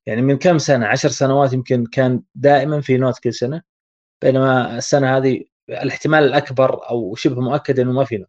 يعني 0.07 0.23
من 0.23 0.39
كم 0.39 0.59
سنة؟ 0.59 0.87
عشر 0.87 1.09
سنوات 1.09 1.53
يمكن 1.53 1.87
كان 1.87 2.23
دائما 2.35 2.81
في 2.81 2.97
Note 2.97 3.19
كل 3.19 3.35
سنة. 3.35 3.63
بينما 4.23 4.79
السنة 4.79 5.17
هذه 5.17 5.45
الاحتمال 5.71 6.25
الأكبر 6.25 6.91
أو 6.91 7.15
شبه 7.15 7.41
مؤكد 7.41 7.81
إنه 7.81 7.93
ما 7.93 8.05
في 8.05 8.17
Note. 8.19 8.29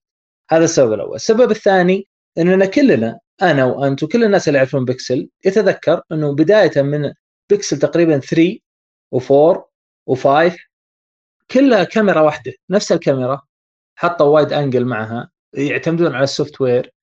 هذا 0.52 0.64
السبب 0.64 0.94
الأول. 0.94 1.16
السبب 1.16 1.52
الثاني 1.52 2.08
إننا 2.38 2.66
كلنا 2.66 3.20
أنا 3.42 3.66
وأنت 3.66 4.04
وكل 4.04 4.24
الناس 4.24 4.48
اللي 4.48 4.58
يعرفون 4.58 4.86
بيكسل 4.86 5.30
يتذكر 5.46 6.02
إنه 6.12 6.36
بداية 6.36 6.82
من 6.82 7.14
بيكسل 7.50 7.80
تقريبا 7.80 8.20
3 8.20 8.60
و4 9.16 9.62
و5 10.12 10.28
كلها 11.52 11.84
كاميرا 11.84 12.22
واحدة 12.22 12.54
نفس 12.70 12.92
الكاميرا 12.92 13.42
حطوا 13.96 14.28
wide 14.28 14.54
angle 14.54 14.86
معها 14.86 15.30
يعتمدون 15.54 16.16
على 16.16 16.24
ال 16.24 16.62
software 16.62 16.94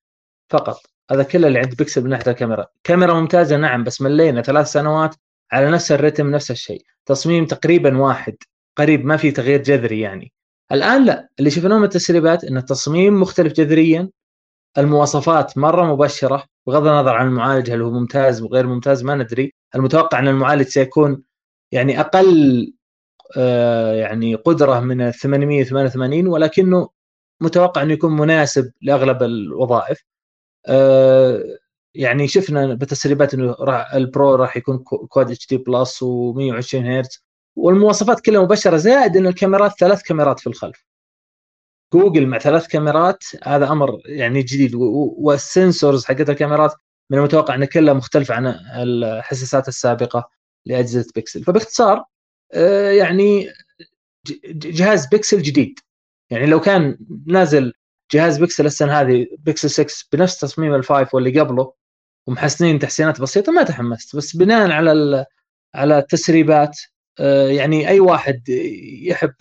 فقط. 0.51 0.81
هذا 1.11 1.23
كله 1.23 1.49
اللي 1.49 1.59
عند 1.59 1.75
بيكسل 1.75 2.05
من 2.05 2.11
ناحية 2.11 2.31
الكاميرا. 2.31 2.67
كاميرا 2.85 3.15
ممتازة 3.15 3.57
نعم 3.57 3.85
بس 3.85 4.03
ملينا 4.03 4.43
ثلاث 4.43 4.67
سنوات 4.67 5.15
على 5.53 5.71
نفس 5.71 5.93
الرتم 5.93 6.31
نفس 6.31 6.51
الشيء. 6.51 6.85
تصميم 7.07 7.47
تقريبا 7.47 7.99
واحد 7.99 8.37
قريب 8.79 9.05
ما 9.05 9.17
في 9.17 9.31
تغيير 9.31 9.63
جذري 9.63 10.01
يعني. 10.01 10.33
الآن 10.73 11.05
لا 11.05 11.29
اللي 11.39 11.51
شفناه 11.51 11.79
من 11.79 11.85
التسريبات 11.85 12.45
إن 12.45 12.57
التصميم 12.57 13.21
مختلف 13.21 13.53
جذريا 13.53 14.11
المواصفات 14.79 15.59
مرة 15.59 15.85
مبشرة 15.85 16.45
بغض 16.67 16.87
النظر 16.87 17.15
عن 17.15 17.27
المعالج 17.27 17.71
هل 17.71 17.83
هو 17.83 17.91
ممتاز 17.91 18.43
وغير 18.43 18.67
ممتاز 18.67 19.05
ما 19.05 19.15
ندري. 19.15 19.53
المتوقع 19.75 20.19
إن 20.19 20.29
المعالج 20.29 20.67
سيكون 20.67 21.23
يعني 21.73 22.01
أقل 22.01 22.73
يعني 24.01 24.35
قدرة 24.35 24.81
من 24.81 25.01
ال 25.01 25.15
888 25.15 26.27
ولكنه 26.27 26.89
متوقع 27.43 27.83
أنه 27.83 27.93
يكون 27.93 28.17
مناسب 28.17 28.73
لأغلب 28.83 29.23
الوظائف. 29.23 30.05
يعني 31.95 32.29
شفنا 32.29 32.75
بتسريبات 32.75 33.35
إنه 33.35 33.57
راح 33.61 33.95
ال 33.95 34.05
Pro 34.05 34.35
راح 34.35 34.57
يكون 34.57 34.79
Quad 34.79 35.47
HD 35.49 35.57
Plus 35.57 36.05
و120 36.05 36.75
هرتز 36.75 37.25
والمواصفات 37.57 38.21
كلها 38.21 38.43
مبشرة 38.43 38.77
زائد 38.77 39.17
إن 39.17 39.27
الكاميرات 39.27 39.73
ثلاث 39.81 40.03
كاميرات 40.03 40.41
في 40.41 40.47
الخلف. 40.47 40.85
جوجل 41.93 42.27
مع 42.27 42.39
ثلاث 42.39 42.67
كاميرات 42.67 43.25
هذا 43.45 43.69
أمر 43.73 44.01
يعني 44.07 44.43
جديد 44.43 44.75
وال 44.75 45.04
sensors 45.04 46.05
حقت 46.05 46.31
الكاميرات 46.31 46.75
من 47.11 47.19
المتوقع 47.19 47.55
ان 47.55 47.65
كلها 47.65 47.95
مختلفة 47.95 48.35
عن 48.35 48.47
الحساسات 48.77 49.69
السابقة 49.69 50.31
لأجهزة 50.67 51.13
بيكسل 51.15 51.45
فباختصار 51.45 51.97
آه، 51.99 52.05
يعني 52.99 53.49
جهاز 54.47 55.07
بيكسل 55.07 55.43
جديد. 55.43 55.79
يعني 56.31 56.47
لو 56.47 56.61
كان 56.61 56.99
نازل 57.27 57.73
جهاز 58.13 58.39
بيكسل 58.39 58.67
السنة 58.67 58.93
هذه 59.01 59.27
بيكسل 59.39 59.71
6 59.71 59.87
بنفس 60.13 60.39
تصميم 60.39 60.75
ال 60.75 60.83
five 60.83 61.15
واللي 61.15 61.41
قبله 61.41 61.73
ومحسنين 62.27 62.79
تحسينات 62.79 63.21
بسيطة 63.21 63.53
ما 63.53 63.63
تحمست. 63.63 64.17
بس 64.17 64.37
بناء 64.37 64.71
على 64.71 65.27
على 65.75 65.99
التسريبات 65.99 66.79
آه، 67.21 67.49
يعني 67.49 67.89
أي 67.89 68.01
واحد 68.01 68.49
يحب 69.03 69.35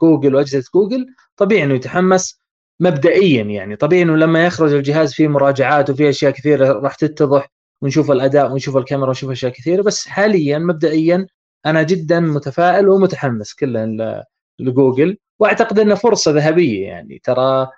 جوجل 0.00 0.34
وأجهزة 0.34 0.70
جوجل 0.74 1.06
طبيعي 1.36 1.64
إنه 1.64 1.74
يتحمس 1.74 2.40
مبدئيا 2.80 3.42
يعني. 3.42 3.76
طبيعي 3.76 4.02
إنه 4.02 4.16
لما 4.16 4.46
يخرج 4.46 4.72
الجهاز 4.72 5.14
فيه 5.14 5.28
مراجعات 5.28 5.90
وفيه 5.90 6.08
أشياء 6.08 6.32
كثيرة 6.32 6.72
راح 6.72 6.94
تتضح 6.94 7.48
ونشوف 7.82 8.10
الأداء 8.10 8.52
ونشوف 8.52 8.76
الكاميرا 8.76 9.08
ونشوف 9.08 9.30
أشياء 9.30 9.52
كثيرة. 9.52 9.82
بس 9.82 10.08
حاليا 10.08 10.58
مبدئيا 10.58 11.26
أنا 11.66 11.82
جدا 11.82 12.20
متفائل 12.20 12.88
ومتحمس 12.88 13.54
كله 13.54 14.24
لجوجل 14.58 15.18
وأعتقد 15.38 15.78
إنه 15.78 15.94
فرصة 15.94 16.30
ذهبية 16.30 16.86
يعني. 16.86 17.20
ترى 17.24 17.68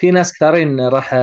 في 0.00 0.10
ناس 0.10 0.32
كثيرين 0.32 0.80
راح 0.80 1.14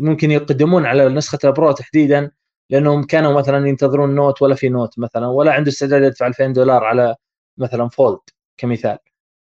ممكن 0.00 0.30
يقدمون 0.30 0.86
على 0.86 1.08
نسخة 1.08 1.38
ال 1.44 1.51
Pro 1.51 1.72
تحديدا 1.72 2.30
لأنهم 2.70 3.04
كانوا 3.04 3.32
مثلا 3.32 3.68
ينتظرون 3.68 4.14
Note 4.14 4.42
ولا 4.42 4.54
في 4.54 4.68
Note 4.68 4.98
مثلا 4.98 5.26
ولا 5.26 5.52
عنده 5.52 5.70
استعداد 5.70 6.02
يدفع 6.02 6.26
2000 6.26 6.46
دولار 6.52 6.84
على 6.84 7.16
مثلا 7.58 7.88
Fold 7.88 8.20
كمثال. 8.58 8.98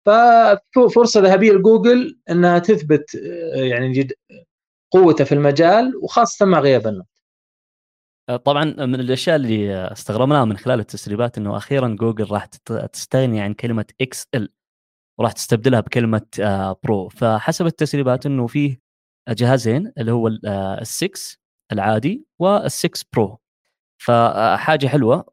ففرصة 0.06 1.20
ذهبية 1.20 1.52
لجوجل 1.52 2.18
إنها 2.30 2.58
تثبت 2.58 3.14
يعني 3.54 4.08
قوته 4.90 5.24
في 5.24 5.32
المجال 5.32 5.96
وخاصة 6.02 6.46
مع 6.46 6.60
غياب 6.60 6.86
ال 6.86 6.89
Note. 6.89 7.06
طبعا 8.28 8.64
من 8.64 8.94
الأشياء 9.00 9.36
اللي 9.36 9.74
استغربناها 9.74 10.44
من 10.44 10.56
خلال 10.56 10.80
التسريبات 10.80 11.38
إنه 11.38 11.56
أخيرا 11.56 11.88
جوجل 11.88 12.30
راح 12.30 12.44
تستغني 12.92 13.40
عن 13.40 13.54
كلمة 13.54 13.84
XL 14.00 14.48
وراح 15.18 15.32
تستبدلها 15.32 15.80
بكلمة 15.80 16.26
Pro. 16.84 17.08
فحسب 17.08 17.66
التسريبات 17.66 18.26
إنه 18.26 18.46
فيه 18.46 18.80
جهازين 19.28 19.92
اللي 19.98 20.12
هو 20.12 20.30
ال6 20.30 21.36
العادي 21.72 22.26
وال6 22.42 23.02
Pro. 23.12 23.38
فحاجة 24.02 24.86
حلوة 24.86 25.26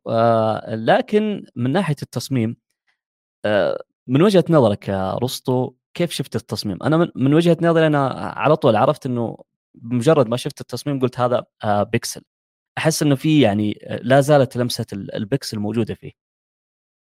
لكن 0.68 1.46
من 1.56 1.72
ناحية 1.72 1.96
التصميم 2.04 2.58
من 4.08 4.22
وجهة 4.22 4.46
نظرك 4.50 4.88
يا 4.90 5.14
رسطو 5.18 5.74
كيف 5.94 6.12
شفت 6.12 6.36
التصميم؟ 6.36 6.78
أنا 6.84 7.12
من 7.16 7.34
وجهة 7.34 7.58
نظري 7.62 7.88
أنا 7.88 8.08
على 8.38 8.56
طول 8.56 8.76
عرفت 8.76 9.06
إنه 9.06 9.38
بمجرد 9.76 10.28
ما 10.28 10.38
شفت 10.38 10.62
التصميم 10.62 11.00
قلت 11.00 11.20
هذا 11.20 11.44
بيكسل. 11.66 12.22
أحس 12.80 13.04
إنه 13.04 13.16
في 13.16 13.42
يعني 13.42 13.80
لا 14.02 14.22
زالت 14.22 14.58
لمسة 14.58 14.86
البكسل 14.94 15.60
موجوده 15.60 15.94
فيه. 15.94 16.12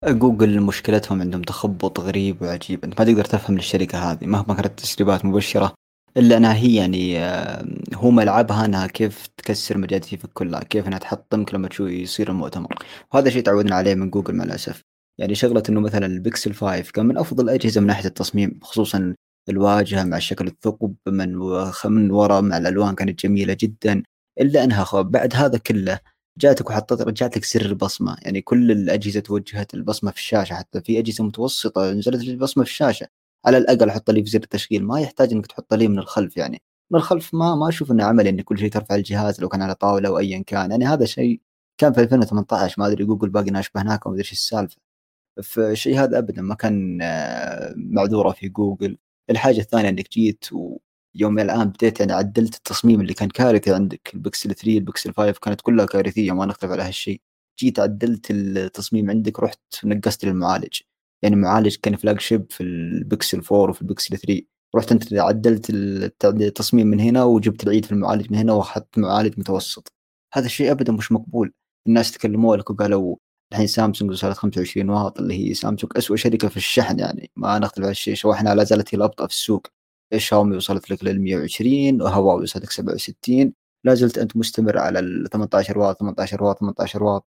جوجل 0.05 0.61
مشكلتهم 0.61 1.21
عندهم 1.21 1.43
تخبط 1.43 2.01
غريب 2.01 2.43
وعجيب. 2.43 2.85
أنت 2.85 3.01
ما 3.01 3.07
تقدر 3.07 3.25
تفهم 3.25 3.57
الشركة 3.57 3.99
هذه 3.99 4.27
مهما 4.27 4.55
كانت 4.55 4.67
التسريبات 4.67 5.25
مبشرة 5.25 5.75
إلا 6.17 6.37
إنها 6.37 6.55
هي 6.55 6.75
يعني 6.75 7.19
آه، 7.19 7.65
هو 7.95 8.11
ملعبها 8.11 8.65
إنها 8.65 8.87
كيف 8.87 9.27
تكسر 9.27 9.79
مجاديف 9.79 10.27
كلها 10.27 10.61
كيف 10.61 10.87
إنها 10.87 10.99
تحطمك 10.99 11.55
لما 11.55 11.69
تشوف 11.69 11.91
يصير 11.91 12.31
المؤتمر. 12.31 12.75
وهذا 13.15 13.31
شيء 13.31 13.43
تعودنا 13.43 13.77
عليه 13.77 13.95
من 13.95 14.11
جوجل 14.11 14.35
مع 14.35 14.45
الأسف. 14.45 14.83
يعني 15.19 15.35
شغلة 15.35 15.63
إنه 15.69 15.81
مثلا 15.81 16.07
البيكسل 16.07 16.55
5 16.55 16.93
كان 16.93 17.07
من 17.07 17.19
أفضل 17.19 17.45
الأجهزة 17.45 17.81
من 17.81 17.87
ناحية 17.87 18.09
التصميم 18.09 18.61
خصوصا 18.63 19.15
الواجهة 19.49 20.05
مع 20.05 20.19
شكل 20.19 20.47
الثقب 20.47 20.95
من 21.07 21.37
من 21.85 22.11
وراء 22.11 22.43
مع 22.43 22.57
الألوان 22.57 22.95
كانت 22.95 23.23
جميلة 23.27 23.57
جدا. 23.61 24.03
إلا 24.41 24.65
إنها 24.65 25.03
بعد 25.03 25.37
هذا 25.37 25.59
كله 25.59 26.01
جاتك 26.39 26.71
وحطت 26.71 27.03
رجعت 27.03 27.37
لك 27.37 27.45
سر 27.45 27.67
البصمة. 27.67 28.17
يعني 28.23 28.43
كل 28.43 28.71
الأجهزة 28.73 29.21
توجهت 29.21 29.75
البصمة 29.75 30.11
في 30.11 30.17
الشاشة 30.17 30.55
حتى 30.55 30.81
في 30.81 30.99
أجهزة 30.99 31.25
متوسطة 31.25 31.93
نزلت 31.93 32.23
البصمة 32.23 32.65
في 32.65 32.71
الشاشة. 32.71 33.09
على 33.47 33.59
الأقل 33.59 33.91
حط 33.91 34.11
لي 34.11 34.25
في 34.25 34.31
زر 34.31 34.39
التشغيل. 34.39 34.85
ما 34.85 35.01
يحتاج 35.01 35.33
إنك 35.33 35.47
تحط 35.47 35.75
لي 35.75 35.89
من 35.89 35.99
الخلف 35.99 36.37
يعني. 36.37 36.63
من 36.91 36.99
الخلف 36.99 37.35
ما 37.35 37.55
ما 37.55 37.69
أشوف 37.69 37.93
إنه 37.93 38.05
عملي 38.05 38.29
ان 38.31 38.41
كل 38.41 38.59
شيء 38.59 38.71
ترفع 38.71 38.95
الجهاز 38.95 39.41
لو 39.41 39.49
كان 39.49 39.63
على 39.63 39.75
طاولة 39.75 40.09
أو 40.09 40.19
ايا 40.19 40.43
كان. 40.47 40.71
يعني 40.71 40.85
هذا 40.87 41.05
شيء 41.05 41.41
كان 41.79 41.93
في 41.93 42.01
2018 42.01 42.75
ما 42.79 42.87
أدري 42.87 43.05
جوجل 43.05 43.31
باقي 43.31 43.51
ناشبه 43.51 43.83
هناك 43.83 44.07
وما 44.07 44.15
أدري 44.15 44.25
إيش 44.25 44.33
السالفة. 44.33 44.77
فالشيء 45.43 45.99
هذا 46.01 46.19
ابدا 46.19 46.43
ما 46.43 46.55
كان 46.55 46.99
آه، 47.03 47.75
معذورة 47.77 48.31
في 48.33 48.49
جوجل. 48.49 48.99
الحاجة 49.31 49.61
الثانية 49.61 49.89
إنك 49.89 50.11
جيت 50.13 50.45
يوم 51.15 51.39
الآن 51.39 51.69
بديت 51.69 52.01
يعني 52.01 52.13
عدلت 52.13 52.55
التصميم 52.55 53.01
اللي 53.01 53.15
كان 53.15 53.29
كارثي 53.29 53.75
عندك. 53.75 54.11
البكسل 54.15 54.55
3 54.55 54.79
البكسل 54.79 55.13
5 55.15 55.33
كانت 55.33 55.61
كلها 55.61 55.87
كارثية 55.87 56.33
ما 56.33 56.47
نختلف 56.47 56.73
على 56.73 56.83
هالشيء. 56.83 57.21
جيت 57.61 57.81
عدلت 57.81 58.31
التصميم 58.31 59.11
عندك 59.11 59.41
رحت 59.41 59.61
نقصت 59.85 60.25
للمعالج. 60.25 60.81
يعني 61.23 61.37
معالج 61.37 61.77
كان 61.83 61.97
flagship 61.97 62.47
في 62.51 62.63
البكسل 62.63 63.39
4 63.53 63.71
وفي 63.71 63.83
البكسل 63.83 64.17
3 64.19 64.43
رحت 64.77 64.93
انت 64.93 65.13
عدلت 65.15 65.71
التصميم 66.25 66.87
من 66.87 67.01
هنا 67.01 67.25
وجبت 67.25 67.65
العيد 67.65 67.85
في 67.85 67.93
المعالج 67.93 68.31
من 68.33 68.39
هنا 68.39 68.53
وأخذت 68.53 68.99
معالج 68.99 69.39
متوسط. 69.39 69.93
هذا 70.35 70.47
الشيء 70.47 70.71
ابدا 70.71 70.93
مش 70.93 71.13
مقبول. 71.13 71.53
الناس 71.89 72.13
تكلموا 72.13 72.57
لك 72.57 72.71
وقالوا 72.71 73.17
الحين 73.53 73.67
سامسونج 73.67 74.11
وصلت 74.11 74.37
25 74.37 74.91
واط 74.91 75.19
اللي 75.19 75.51
هي 75.51 75.55
سامسونج 75.55 75.93
اسوء 75.97 76.17
شركة 76.17 76.49
في 76.49 76.57
الشحن 76.57 76.99
يعني. 76.99 77.31
ما 77.37 77.59
نختلف 77.59 77.85
على 77.85 77.91
الشيء 77.91 78.15
شواحنها 78.15 78.55
لا 78.55 78.65
زالت 78.65 78.95
هي 78.95 78.97
الأبطأ 78.99 79.27
في 79.27 79.33
السوق. 79.33 79.67
شاومي 80.19 80.57
وصلت 80.57 80.91
لك 80.91 81.05
لل 81.05 81.21
120 81.23 82.03
وهواوي 82.03 82.43
وصلت 82.43 82.65
لك 82.65 82.71
67 82.71 83.53
لا 83.85 83.95
زلت 83.95 84.19
أنت 84.19 84.37
مستمر 84.37 84.79
على 84.79 84.99
ال 84.99 85.29
18 85.31 85.79
واط 85.79 86.01
18 86.01 86.45
واط 86.45 86.61
18 86.61 87.03
واط. 87.05 87.27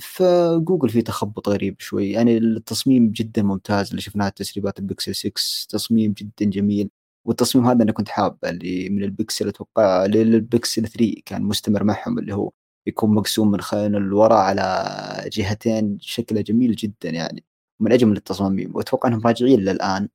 فجوجل 0.00 0.88
في 0.88 1.02
تخبط 1.02 1.48
غريب 1.48 1.76
شوي 1.80 2.10
يعني 2.10 2.38
التصميم 2.38 3.10
جدا 3.10 3.42
ممتاز 3.42 3.90
اللي 3.90 4.00
شفناه 4.02 4.28
تسريبات 4.28 4.78
البكسل 4.78 5.14
6 5.14 5.32
تصميم 5.68 6.12
جدا 6.12 6.50
جميل. 6.50 6.90
والتصميم 7.26 7.66
هذا 7.66 7.82
أنا 7.82 7.92
كنت 7.92 8.08
حابه 8.08 8.50
اللي 8.50 8.88
من 8.90 9.04
البكسل 9.04 9.48
أتوقع 9.48 10.06
للبكسل 10.06 10.88
3 10.88 11.14
كان 11.26 11.42
مستمر 11.42 11.84
معهم 11.84 12.18
اللي 12.18 12.34
هو 12.34 12.50
يكون 12.86 13.14
مقسوم 13.14 13.50
من 13.50 13.60
خلال 13.60 13.96
الوراء 13.96 14.38
على 14.38 15.30
جهتين 15.32 15.98
شكله 16.00 16.40
جميل 16.40 16.76
جدا 16.76 17.10
يعني 17.10 17.44
من 17.80 17.92
أجمل 17.92 18.16
التصاميم. 18.16 18.76
وأتوقع 18.76 19.08
إنهم 19.08 19.20
راجعين 19.26 19.60
للآن. 19.60 20.08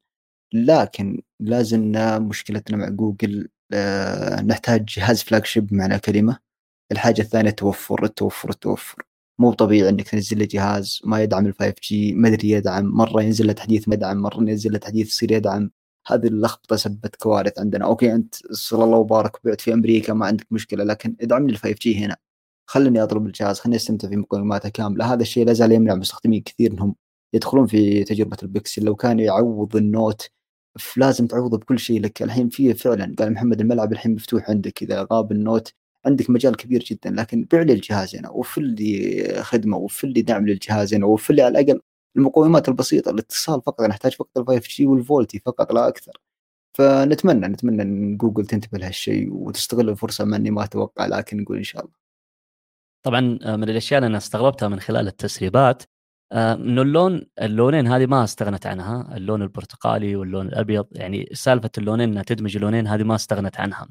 لكن 0.54 1.22
لازلنا 1.40 2.20
مشكلتنا 2.20 2.78
مع 2.78 2.90
جوجل 2.90 3.50
آه 3.74 4.42
نحتاج 4.42 4.86
جهاز 4.86 5.24
flagship 5.24 5.68
بمعنى 5.68 6.00
كلمة. 6.00 6.40
الحاجة 6.92 7.22
الثانية 7.22 7.50
التوفر 7.50 8.04
التوفر 8.06 8.50
التوفر 8.50 9.04
مو 9.40 9.54
طبيعي 9.54 9.90
إنك 9.90 10.10
تنزل 10.10 10.38
لي 10.38 10.46
جهاز 10.46 11.02
ما 11.06 11.24
يدعم 11.24 11.46
ال 11.48 11.54
5G 11.54 12.14
ما 12.14 12.28
أدري 12.28 12.50
يدعم 12.50 12.86
مرة 12.86 13.22
ينزل 13.24 13.48
له 13.48 13.54
تحديث 13.54 13.88
ما 13.88 13.96
يدعم 13.96 14.18
مرة 14.18 14.38
ينزل 14.40 14.72
له 14.72 14.78
تحديث 14.78 15.08
يصير 15.08 15.32
يدعم. 15.32 15.72
هذه 16.08 16.28
اللخبطة 16.28 16.76
سببت 16.76 17.16
كوارث 17.16 17.60
عندنا. 17.60 17.86
أوكي 17.86 18.14
أنت 18.14 18.36
صلى 18.54 18.84
الله 18.84 18.98
وبارك 18.98 19.46
بعت 19.46 19.62
في 19.62 19.74
أمريكا 19.74 20.14
ما 20.14 20.26
عندك 20.26 20.48
مشكلة 20.52 20.84
لكن 20.84 21.16
ادعم 21.22 21.48
لي 21.48 21.54
ال 21.54 21.58
5G 21.58 22.06
هنا. 22.06 22.18
خلني 22.70 23.04
أطلب 23.04 23.26
الجهاز 23.28 23.60
خليني 23.60 23.76
أستمتع 23.76 24.10
في 24.10 24.16
مقوماته 24.16 24.70
كاملة. 24.70 25.14
هذا 25.14 25.22
الشيء 25.22 25.46
لا 25.46 25.54
زال 25.54 25.72
يمنع 25.72 25.96
مستخدمين 25.96 26.42
كثير 26.42 26.72
انهم 26.72 26.96
يدخلون 27.34 27.68
في 27.68 28.04
تجربة 28.04 28.38
البكسل. 28.44 28.84
لو 28.84 28.96
كان 28.96 29.20
يعوض 29.20 29.76
ال 29.76 29.87
Note 29.87 30.30
فلازم 30.80 31.28
تعوضه 31.28 31.58
بكل 31.58 31.80
شيء 31.80 32.02
لك 32.02 32.22
الحين 32.24 32.50
في 32.50 32.74
فعلا 32.74 33.16
قال 33.20 33.34
محمد 33.34 33.62
الملعب 33.62 33.92
الحين 33.94 34.16
مفتوح 34.16 34.50
عندك 34.50 34.84
إذا 34.84 35.08
غاب 35.14 35.32
ال 35.32 35.40
Note 35.40 35.74
عندك 36.06 36.30
مجال 36.30 36.56
كبير 36.56 36.84
جدا 36.84 37.10
لكن 37.10 37.44
بيع 37.52 37.62
لي 37.62 37.74
الجهاز 37.74 38.16
هنا 38.16 38.30
وفر 38.30 38.62
لي 38.62 39.24
خدمة 39.44 39.78
وفر 39.78 40.08
لي 40.08 40.22
دعم 40.22 40.48
للجهاز 40.48 40.94
هنا 40.94 41.06
وفر 41.06 41.34
لي 41.34 41.42
على 41.42 41.60
الأقل 41.60 41.82
المقومات 42.18 42.70
البسيطة 42.70 43.12
الاتصال 43.12 43.62
فقط 43.62 43.82
نحتاج 43.82 44.14
فقط 44.14 44.38
ال 44.38 44.48
5G 44.48 44.62
وال 44.70 44.86
VoLTE 44.86 45.40
فقط 45.40 45.74
لا 45.74 45.88
أكثر 45.88 46.18
فنتمنى 46.78 47.48
نتمنى 47.48 47.82
إن 47.82 48.18
جوجل 48.18 48.46
تنتبه 48.46 48.78
لهالشيء 48.78 49.34
وتستغل 49.34 49.90
الفرصة 49.90 50.26
ما 50.26 50.36
إني 50.38 50.52
ما 50.52 50.64
أتوقع 50.64 51.06
لكن 51.06 51.38
نقول 51.42 51.58
إن 51.58 51.64
شاء 51.64 51.82
الله. 51.82 51.94
طبعا 53.06 53.40
آه، 53.44 53.56
من 53.56 53.70
الأشياء 53.70 53.98
اللي 53.98 54.08
أنا 54.08 54.18
استغربتها 54.18 54.68
من 54.68 54.80
خلال 54.80 55.08
التسريبات 55.08 55.84
إنه 56.32 56.82
اللون 56.82 57.22
اللونين 57.42 57.88
هذه 57.88 58.06
ما 58.06 58.24
استغنت 58.24 58.66
عنها. 58.68 59.18
اللون 59.18 59.42
البرتقالي 59.42 60.16
واللون 60.16 60.48
الأبيض 60.48 60.88
يعني 60.92 61.30
سالفة 61.34 61.72
اللونين 61.78 62.10
إنها 62.10 62.24
تدمج 62.24 62.56
اللونين 62.56 62.88
هذه 62.88 63.04
ما 63.04 63.16
استغنت 63.16 63.60
عنها. 63.60 63.88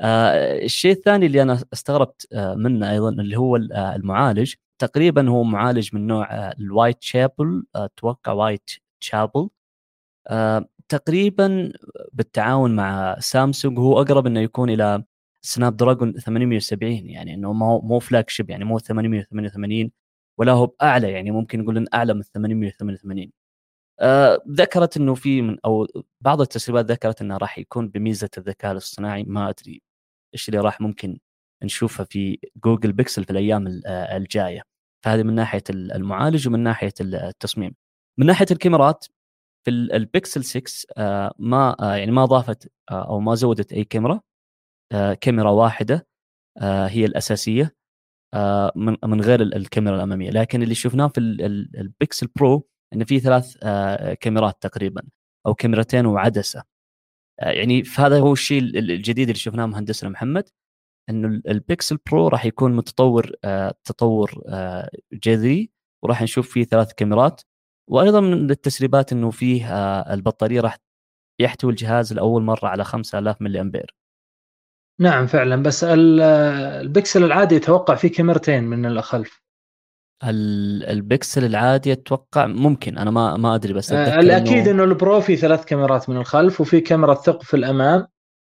آه، 0.00 0.64
الشيء 0.64 0.92
الثاني 0.92 1.26
اللي 1.26 1.42
أنا 1.42 1.58
استغربت 1.72 2.26
آه، 2.32 2.54
منه 2.54 2.90
أيضا 2.92 3.10
اللي 3.10 3.36
هو 3.38 3.56
المعالج. 3.56 4.54
تقريبا 4.78 5.28
هو 5.28 5.42
معالج 5.44 5.90
من 5.94 6.06
نوع 6.06 6.28
ال 6.52 7.02
Whitechapel 7.02 7.64
أتوقع 7.74 8.32
Whitechapel 8.32 9.48
آه 10.28 10.68
تقريبا 10.88 11.72
بالتعاون 12.12 12.76
مع 12.76 13.16
سامسونج 13.20 13.78
هو 13.78 14.00
أقرب 14.02 14.26
إنه 14.26 14.40
يكون 14.40 14.70
إلى 14.70 15.04
Snapdragon 15.42 16.12
870 16.12 17.10
يعني 17.10 17.34
إنه 17.34 17.52
مو 17.52 17.80
مو 17.80 17.98
flagship 17.98 18.50
يعني 18.50 18.64
مو 18.64 18.78
888 18.78 19.90
ولا 20.38 20.52
هو 20.52 20.66
بأعلى 20.66 21.12
يعني 21.12 21.30
ممكن 21.30 21.60
نقول 21.60 21.76
انه 21.76 21.86
أعلى 21.94 22.14
من 22.14 22.22
888 22.22 23.32
آه 24.00 24.42
ذكرت 24.50 24.96
إنه 24.96 25.14
في 25.14 25.42
من 25.42 25.58
أو 25.64 25.86
بعض 26.20 26.40
التسريبات 26.40 26.86
ذكرت 26.86 27.22
إنه 27.22 27.36
راح 27.36 27.58
يكون 27.58 27.88
بميزة 27.88 28.30
الذكاء 28.38 28.72
الاصطناعي 28.72 29.24
ما 29.24 29.48
أدري 29.48 29.82
إيش 30.34 30.48
اللي 30.48 30.60
راح 30.60 30.80
ممكن 30.80 31.18
نشوفها 31.64 32.04
في 32.04 32.38
جوجل 32.64 32.92
بيكسل 32.92 33.24
في 33.24 33.30
الأيام 33.30 33.80
آه، 33.86 34.16
الجاية. 34.16 34.62
فهذه 35.04 35.22
من 35.22 35.34
ناحية 35.34 35.62
المعالج 35.70 36.48
ومن 36.48 36.60
ناحية 36.60 36.92
التصميم. 37.00 37.74
من 38.18 38.26
ناحية 38.26 38.46
الكاميرات 38.50 39.06
في 39.64 39.70
البيكسل 39.70 40.44
6 40.44 40.86
آه، 40.96 41.34
ما 41.38 41.76
آه، 41.80 41.96
يعني 41.96 42.12
ما 42.12 42.24
ضافت 42.24 42.72
أو 42.90 43.20
ما 43.20 43.34
زودت 43.34 43.72
أي 43.72 43.84
كاميرا 43.84 44.20
كاميرا 45.20 45.50
واحدة 45.50 46.06
هي 46.62 47.04
الأساسية. 47.06 47.75
من 49.04 49.20
غير 49.20 49.42
الكاميرا 49.42 49.96
الأمامية. 49.96 50.30
لكن 50.30 50.62
اللي 50.62 50.74
شفناه 50.74 51.08
في 51.08 51.20
ال 51.20 51.38
Pixel 51.38 52.28
Pro 52.36 52.68
إنه 52.92 53.04
في 53.04 53.20
ثلاث 53.20 53.56
كاميرات 54.20 54.56
تقريبا 54.62 55.02
أو 55.46 55.54
كاميرتين 55.54 56.06
وعدسة. 56.06 56.62
يعني 57.38 57.84
فهذا 57.84 58.18
هو 58.20 58.32
الشيء 58.32 58.62
الجديد 58.62 59.28
اللي 59.28 59.40
شفناه 59.40 59.66
مهندسنا 59.66 60.10
محمد 60.10 60.48
إنه 61.10 61.42
ال 61.48 61.56
Pixel 61.56 61.98
Pro 62.10 62.28
راح 62.28 62.44
يكون 62.46 62.76
متطور 62.76 63.32
آه، 63.44 63.74
تطور 63.84 64.42
آه، 64.48 64.90
جذري 65.12 65.70
وراح 66.04 66.22
نشوف 66.22 66.50
فيه 66.52 66.64
ثلاث 66.64 66.92
كاميرات. 66.92 67.42
وأيضا 67.90 68.20
من 68.20 68.50
التسريبات 68.50 69.12
إنه 69.12 69.30
فيه 69.30 69.74
آه، 69.74 70.14
البطارية 70.14 70.60
راح 70.60 70.78
يحتوي 71.40 71.70
الجهاز 71.70 72.12
لأول 72.12 72.42
مرة 72.42 72.68
على 72.68 72.84
5000 72.84 73.42
ملي 73.42 73.60
أمبير. 73.60 73.94
نعم 75.00 75.26
فعلا. 75.26 75.62
بس 75.62 75.84
البكسل 75.88 77.24
العادي 77.24 77.54
يتوقع 77.54 77.94
فيه 77.94 78.12
كاميرتين 78.12 78.64
من 78.64 78.86
الخلف 78.86 79.42
البكسل 80.24 81.44
العادي 81.44 81.92
أتوقع 81.92 82.46
ممكن. 82.46 82.98
أنا 82.98 83.10
ما 83.10 83.36
ما 83.36 83.54
أدري 83.54 83.72
بس 83.72 83.92
الأكيد 83.92 84.68
إنه 84.68 84.84
ال 84.84 84.93
Pro 84.93 85.20
فيه 85.20 85.36
ثلاث 85.36 85.64
كاميرات 85.64 86.10
من 86.10 86.16
الخلف 86.16 86.60
وفي 86.60 86.80
كاميرا 86.80 87.14
ثقب 87.14 87.42
في 87.42 87.56
الأمام. 87.56 88.06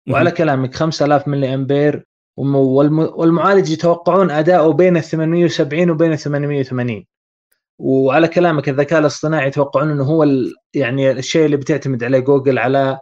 وعلى 0.10 0.32
كلامك 0.32 0.76
5000 0.76 1.28
ملي 1.28 1.54
أمبير. 1.54 2.06
والمعالج 2.38 3.72
يتوقعون 3.72 4.32
اداؤه 4.32 4.74
بين 4.74 4.98
ال 4.98 5.04
870 5.04 5.90
وبين 5.90 6.12
ال 6.12 6.20
880 6.20 7.06
وعلى 7.80 8.28
كلامك 8.28 8.70
الذكاء 8.70 9.00
الاصطناعي 9.00 9.48
يتوقعون 9.48 9.92
إنه 9.92 10.04
هو 10.04 10.26
يعني 10.74 11.12
الشيء 11.12 11.46
اللي 11.46 11.58
بتعتمد 11.58 12.04
عليه 12.04 12.20
جوجل 12.20 12.60
على 12.60 13.00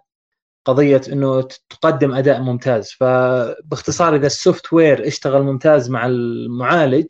قضية 0.65 1.02
إنه 1.12 1.41
تقدم 1.69 2.13
أداء 2.13 2.41
ممتاز. 2.41 2.91
فباختصار 2.91 4.15
إذا 4.15 4.28
ال 4.27 4.73
software 4.73 5.08
اشتغل 5.08 5.43
ممتاز 5.43 5.89
مع 5.89 6.06
المعالج 6.06 7.06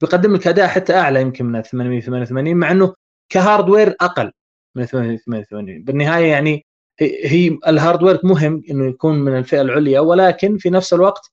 بيقدم 0.00 0.34
لك 0.34 0.46
أداء 0.46 0.68
حتى 0.68 0.94
أعلى 0.94 1.20
يمكن 1.20 1.46
من 1.46 1.62
888 1.62 2.56
مع 2.56 2.70
إنه 2.70 2.94
ك 3.28 3.36
hardware 3.36 3.96
أقل 4.00 4.32
من 4.76 4.84
888 4.86 5.84
بالنهاية 5.84 6.26
يعني 6.26 6.66
هي 7.00 7.58
ال 7.68 7.74
hardware 7.74 8.20
مهم 8.24 8.62
إنه 8.70 8.88
يكون 8.88 9.18
من 9.18 9.38
الفئة 9.38 9.60
العليا 9.60 10.00
ولكن 10.00 10.58
في 10.58 10.70
نفس 10.70 10.92
الوقت 10.94 11.32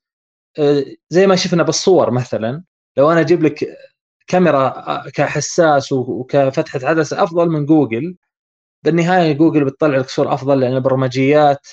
آه، 0.59 0.85
زي 1.09 1.27
ما 1.27 1.35
شفنا 1.35 1.63
بالصور 1.63 2.11
مثلا 2.11 2.63
لو 2.97 3.11
أنا 3.11 3.19
أجيب 3.19 3.43
لك 3.43 3.77
كاميرا 4.27 4.67
آه، 4.67 5.09
كحساس 5.09 5.91
وكفتحة 5.91 6.79
عدسة 6.83 7.23
أفضل 7.23 7.49
من 7.49 7.65
جوجل 7.65 8.15
بالنهاية 8.83 9.31
جوجل 9.33 9.65
بتطلع 9.65 9.97
لك 9.97 10.09
صور 10.09 10.33
أفضل 10.33 10.59
لأن 10.59 10.75
البرمجيات 10.75 11.67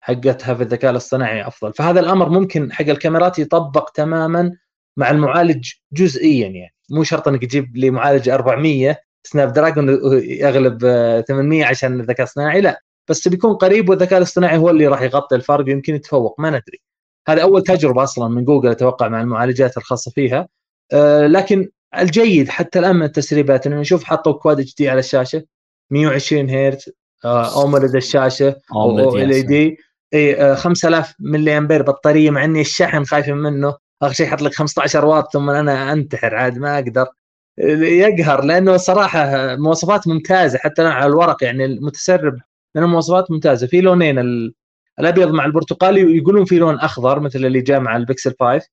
حقتها 0.00 0.54
في 0.54 0.62
الذكاء 0.62 0.90
الاصطناعي 0.90 1.46
أفضل. 1.46 1.72
فهذا 1.72 2.00
الأمر 2.00 2.28
ممكن 2.28 2.72
حق 2.72 2.88
الكاميرات 2.88 3.38
يطبق 3.38 3.90
تماما 3.90 4.52
مع 4.96 5.10
المعالج 5.10 5.72
جزئيا 5.92 6.48
يعني. 6.48 6.74
مو 6.90 7.04
شرط 7.04 7.28
إنك 7.28 7.42
تجيب 7.42 7.76
لي 7.76 7.90
معالج 7.90 8.28
400 8.28 8.98
Snapdragon 9.24 9.88
يغلب 10.22 10.80
800 11.28 11.64
عشان 11.64 12.00
الذكاء 12.00 12.20
الاصطناعي 12.20 12.60
لا. 12.60 12.82
بس 13.08 13.28
بيكون 13.28 13.54
قريب 13.54 13.88
والذكاء 13.88 14.18
الاصطناعي 14.18 14.56
هو 14.56 14.70
اللي 14.70 14.86
راح 14.86 15.02
يغطي 15.02 15.34
الفرق 15.36 15.64
ويمكن 15.64 15.94
يتفوق 15.94 16.40
ما 16.40 16.50
ندري. 16.50 16.80
هذا 17.28 17.42
أول 17.42 17.62
تجربة 17.62 18.02
أصلا 18.02 18.28
من 18.28 18.44
جوجل 18.44 18.70
أتوقع 18.70 19.08
مع 19.08 19.20
المعالجات 19.20 19.76
الخاصة 19.76 20.10
فيها. 20.10 20.48
أه 20.92 21.26
لكن 21.26 21.68
الجيد 21.98 22.48
حتى 22.48 22.78
الآن 22.78 22.96
من 22.96 23.02
التسريبات 23.02 23.66
إنه 23.66 23.80
نشوف 23.80 24.04
حطوا 24.04 24.32
Quad 24.32 24.74
HD 24.74 24.90
على 24.90 24.98
الشاشة. 24.98 25.42
120 25.90 26.50
هرتز 26.50 26.92
AMOLED 27.24 27.94
الشاشة 27.96 28.56
OLED. 28.74 29.76
إي 30.14 30.56
5000 30.56 31.14
ملي 31.20 31.58
امبير 31.58 31.82
بطارية 31.82 32.30
مع 32.30 32.44
إني 32.44 32.60
الشحن 32.60 33.04
خايف 33.04 33.28
منه. 33.28 33.74
آخر 34.02 34.12
شيء 34.14 34.26
يحط 34.26 34.42
لك 34.42 34.54
15 34.54 35.04
واط 35.04 35.32
ثم 35.32 35.50
أنا 35.50 35.92
أنتحر 35.92 36.34
عاد 36.34 36.58
ما 36.58 36.74
أقدر. 36.78 37.06
يقهر 37.58 38.44
لأنه 38.44 38.76
صراحة 38.76 39.56
مواصفات 39.56 40.08
ممتازة 40.08 40.58
حتى 40.58 40.82
على 40.82 41.06
الورق 41.06 41.44
يعني 41.44 41.64
المتسرب 41.64 42.38
من 42.74 42.82
المواصفات 42.82 43.30
ممتازة. 43.30 43.66
في 43.66 43.80
لونين 43.80 44.18
الأبيض 44.98 45.30
مع 45.30 45.44
البرتقالي 45.44 46.04
ويقولون 46.04 46.44
في 46.44 46.58
لون 46.58 46.78
أخضر 46.78 47.20
مثل 47.20 47.38
اللي 47.44 47.60
جاء 47.60 47.80
مع 47.80 47.96
البكسل 47.96 48.34
5 48.40 48.68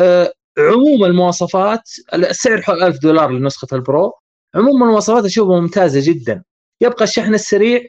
أه 0.00 0.32
عموم 0.58 1.04
المواصفات 1.04 1.90
السعر 2.14 2.62
حول 2.62 2.82
1000 2.82 2.98
دولار 3.02 3.30
لنسخة 3.30 3.68
ال 3.72 3.80
Pro. 3.80 4.12
عموم 4.54 4.82
المواصفات 4.82 5.24
اشوفها 5.24 5.60
ممتازة 5.60 6.12
جدا. 6.12 6.44
يبقى 6.80 7.04
الشحن 7.04 7.34
السريع 7.34 7.86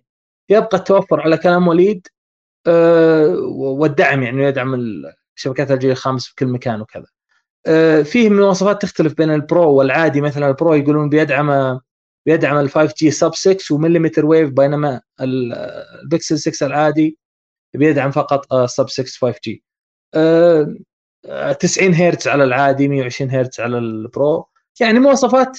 يبقى 0.50 0.78
التوفر 0.78 1.22
على 1.22 1.38
كلام 1.38 1.68
وليد 1.68 2.08
أه 2.68 3.36
والدعم 3.56 4.24
يعني 4.24 4.44
يدعم 4.44 4.76
شبكات 5.36 5.72
الجيل 5.72 5.92
الخامس 5.92 6.28
في 6.28 6.36
كل 6.36 6.48
مكان 6.48 6.82
وكذا. 6.82 7.06
أه 7.68 8.02
فيه 8.02 8.30
مواصفات 8.30 8.82
تختلف 8.82 9.14
بين 9.14 9.32
ال 9.32 9.42
Pro 9.42 9.74
والعادي. 9.74 10.22
مثلا 10.22 10.48
ال 10.48 10.54
Pro 10.54 10.74
يقولون 10.74 11.10
بيدعم 11.10 11.80
بيدعم 12.26 12.58
ال 12.58 12.70
5G 12.70 12.94
sub 12.98 13.36
6 13.36 13.76
و 13.76 13.80
millimeter 13.80 14.26
wave 14.26 14.50
بينما 14.50 15.02
البكسل 15.22 16.40
6 16.40 16.66
العادي 16.66 17.18
بيدعم 17.74 18.12
فقط 18.12 18.66
sub 18.66 18.90
6 18.90 19.04
5G 19.22 19.64
90 21.60 21.94
هرتز 21.94 22.28
على 22.28 22.44
العادي 22.44 22.88
120 22.88 23.32
هرتز 23.32 23.60
على 23.60 23.78
ال 23.78 23.92
Pro. 23.92 24.48
يعني 24.80 25.00
مواصفات 25.00 25.58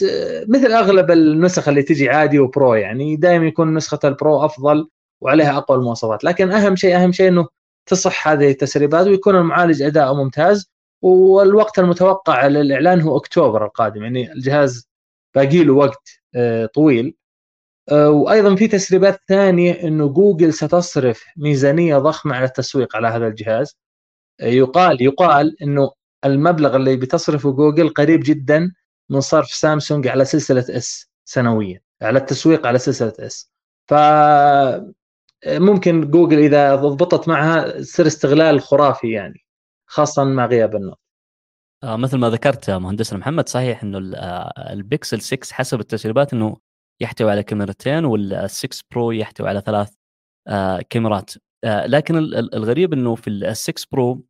مثل 0.48 0.72
أغلب 0.72 1.10
النسخ 1.10 1.68
اللي 1.68 1.82
تجي 1.82 2.10
عادي 2.10 2.38
و 2.38 2.47
Pro 2.47 2.74
يعني 2.74 3.16
دائما 3.16 3.46
يكون 3.46 3.74
نسخة 3.74 3.98
ال 4.04 4.14
Pro 4.14 4.44
أفضل 4.44 4.88
وعليها 5.20 5.58
أقوى 5.58 5.78
المواصفات. 5.78 6.24
لكن 6.24 6.50
أهم 6.52 6.76
شيء 6.76 6.96
أهم 6.96 7.12
شيء 7.12 7.28
إنه 7.28 7.48
تصح 7.86 8.28
هذه 8.28 8.50
التسريبات 8.50 9.06
ويكون 9.06 9.36
المعالج 9.36 9.82
اداؤه 9.82 10.14
ممتاز. 10.24 10.72
والوقت 11.02 11.78
المتوقع 11.78 12.46
للإعلان 12.46 13.00
هو 13.00 13.16
أكتوبر 13.16 13.64
القادم 13.64 14.02
يعني 14.02 14.32
الجهاز 14.32 14.88
باقي 15.34 15.64
له 15.64 15.72
وقت 15.74 16.08
آه، 16.36 16.66
طويل. 16.66 17.16
آه، 17.90 18.10
وأيضا 18.10 18.56
في 18.56 18.68
تسريبات 18.68 19.20
ثانية 19.28 19.72
إنه 19.72 20.08
جوجل 20.08 20.52
ستصرف 20.54 21.24
ميزانية 21.36 21.98
ضخمة 21.98 22.36
على 22.36 22.44
التسويق 22.44 22.96
على 22.96 23.08
هذا 23.08 23.26
الجهاز. 23.26 23.76
آه، 24.40 24.46
يقال 24.46 25.02
يقال 25.02 25.62
إنه 25.62 25.92
المبلغ 26.24 26.76
اللي 26.76 26.96
بتصرفه 26.96 27.52
جوجل 27.52 27.88
قريب 27.88 28.20
جدا 28.24 28.72
من 29.12 29.20
صرف 29.20 29.48
سامسونج 29.48 30.08
على 30.08 30.24
سلسلة 30.24 30.64
S 30.68 31.10
سنويا 31.24 31.80
على 32.02 32.18
التسويق 32.18 32.66
على 32.66 32.78
سلسلة 32.78 33.12
S 33.18 33.52
ف 33.88 33.94
ممكن 35.46 36.10
جوجل 36.10 36.38
إذا 36.38 36.74
ضبطت 36.74 37.28
معها 37.28 37.80
تصير 37.80 38.06
استغلال 38.06 38.60
خرافي 38.60 39.10
يعني 39.10 39.44
خاصه 39.86 40.24
مع 40.24 40.46
غياب 40.46 40.76
ال 40.76 40.80
Note 40.80 40.96
آه 41.84 41.96
مثل 41.96 42.18
ما 42.18 42.30
ذكرت 42.30 42.70
مهندسنا 42.70 43.18
محمد 43.18 43.48
صحيح 43.48 43.82
إنه 43.82 43.98
البيكسل 44.58 45.20
6 45.20 45.54
حسب 45.54 45.80
التسريبات 45.80 46.32
إنه 46.32 46.56
يحتوي 47.00 47.30
على 47.30 47.42
كاميرتين 47.42 48.04
وال6 48.08 48.80
Pro 48.92 49.10
يحتوي 49.10 49.48
على 49.48 49.60
ثلاث 49.60 49.94
آه 50.48 50.80
كاميرات. 50.90 51.30
آه 51.64 51.86
لكن 51.86 52.16
الغريب 52.54 52.92
إنه 52.92 53.14
في 53.14 53.30
ال6 53.30 53.84
Pro 53.92 54.24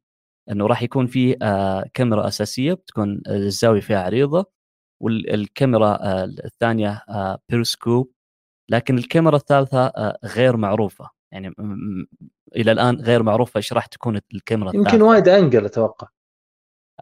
إنه 0.50 0.66
راح 0.66 0.82
يكون 0.82 1.06
فيه 1.06 1.36
آه 1.42 1.90
كاميرا 1.94 2.28
أساسية 2.28 2.72
بتكون 2.72 3.22
الزاويه 3.28 3.80
فيها 3.80 4.02
عريضة. 4.02 4.61
والكاميرا 5.02 5.98
آه 6.00 6.24
الثانية 6.24 7.02
آه 7.08 7.38
بيرسكوب 7.48 8.10
لكن 8.70 8.98
الكاميرا 8.98 9.36
الثالثة 9.36 9.86
آه 9.86 10.18
غير 10.24 10.56
معروفة. 10.56 11.10
يعني 11.32 11.54
إلى 12.56 12.72
الآن 12.72 12.96
غير 12.96 13.22
معروفة 13.22 13.58
إيش 13.58 13.72
راح 13.72 13.86
تكون 13.86 14.20
الكاميرا 14.34 14.70
يمكن 14.74 15.02
wide 15.02 15.28
angle 15.28 15.64
أتوقع. 15.64 16.08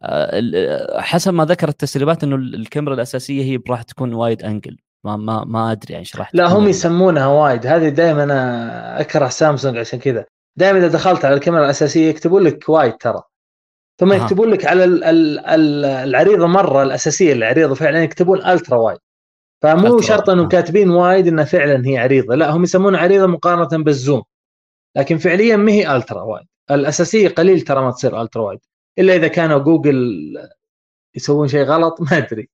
آه، 0.03 1.01
حسب 1.01 1.35
ما 1.35 1.45
ذكر 1.45 1.69
التسريبات 1.69 2.25
إنه 2.25 2.37
الكاميرا 2.37 2.95
الأساسية 2.95 3.43
هي 3.43 3.61
راح 3.69 3.83
تكون 3.83 4.15
wide 4.15 4.43
angle 4.43 4.77
ما 5.05 5.17
ما 5.17 5.45
ما 5.45 5.73
أدري 5.73 5.97
إيش 5.97 6.17
راح 6.17 6.35
لا 6.35 6.49
هم 6.49 6.69
يسمونها 6.69 7.27
wide. 7.27 7.67
هذه 7.67 7.89
دائما 7.89 8.23
أنا 8.23 9.01
أكره 9.01 9.29
سامسونج 9.29 9.79
عشان 9.79 9.99
كذا. 9.99 10.25
دائما 10.57 10.79
إذا 10.79 10.89
دخلت 10.89 11.25
على 11.25 11.35
الكاميرا 11.35 11.65
الأساسية 11.65 12.09
يكتبون 12.09 12.43
لك 12.43 12.69
wide 12.69 12.97
ترى. 12.97 13.23
ثم 14.01 14.13
يكتبون 14.13 14.51
لك 14.51 14.65
على 14.65 14.85
ال 14.85 15.05
ال 15.05 15.39
ال 15.39 15.85
العريضة 15.85 16.47
مرة 16.47 16.83
الأساسية 16.83 17.33
العريضه 17.33 17.75
فعلا 17.75 18.03
يكتبون 18.03 18.47
ultra 18.47 18.79
wide. 18.79 18.99
فمو 19.63 19.87
ultra 19.87 20.01
شرط 20.01 20.31
أنهم. 20.31 20.49
كاتبين 20.49 20.91
wide 20.91 21.27
انها 21.27 21.45
فعلا 21.45 21.87
هي 21.87 21.99
عريضة 21.99 22.35
لا 22.35 22.51
هم 22.51 22.63
يسمونها 22.63 23.01
عريضة 23.01 23.27
مقارنة 23.27 23.85
بال 23.85 23.96
zoom. 23.96 24.23
لكن 24.97 25.19
فعليا 25.19 25.57
ما 25.57 25.73
هي 25.73 25.97
ultra 25.97 26.23
wide. 26.23 26.47
الأساسية 26.71 27.29
قليل 27.29 27.61
ترى 27.61 27.83
ما 27.83 27.91
تصير 27.91 28.23
ultra 28.23 28.43
wide. 28.43 28.61
إلا 28.99 29.17
إذا 29.17 29.29
كانوا 29.29 29.59
جوجل 29.59 30.39
يسوون 31.17 31.49
شيء 31.49 31.65
غلط 31.65 32.01
ما 32.01 32.19
أدري. 32.19 32.49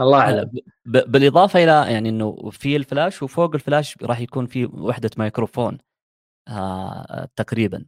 الله 0.00 0.20
أعلم. 0.20 0.50
بالإضافة 0.84 1.64
إلى 1.64 1.92
يعني 1.92 2.08
إنه 2.08 2.50
في 2.50 2.76
الفلاش 2.76 3.22
وفوق 3.22 3.54
الفلاش 3.54 3.96
راح 4.02 4.20
يكون 4.20 4.46
في 4.46 4.64
وحدة 4.64 5.10
ميكروفون 5.18 5.78
آه 6.48 7.28
تقريبا. 7.36 7.84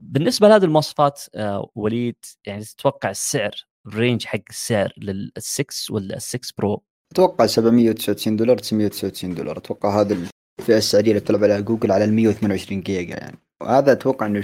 بالنسبة 0.00 0.48
لهذه 0.48 0.64
المواصفات 0.64 1.22
آه 1.34 1.70
وليد 1.74 2.16
يعني 2.46 2.64
تتوقع 2.64 3.10
السعر 3.10 3.66
ال 3.86 3.92
range 3.92 4.24
حق 4.24 4.40
السعر 4.50 4.92
لل6 5.00 5.90
ولا 5.90 6.18
ال6 6.18 6.50
Pro 6.58 6.82
أتوقع 7.12 7.46
799 7.46 8.36
دولار 8.36 8.58
999 8.58 9.34
دولار. 9.34 9.58
أتوقع 9.58 10.00
هذا 10.00 10.16
الفئة 10.60 10.76
السعرية 10.76 11.10
اللي 11.10 11.20
بتلعب 11.20 11.44
عليها 11.44 11.60
جوجل 11.60 11.92
على 11.92 12.04
ال 12.04 12.12
128 12.12 12.80
جيجا 12.80 13.16
يعني. 13.16 13.38
وهذا 13.60 13.92
أتوقع 13.92 14.26
إنه 14.26 14.42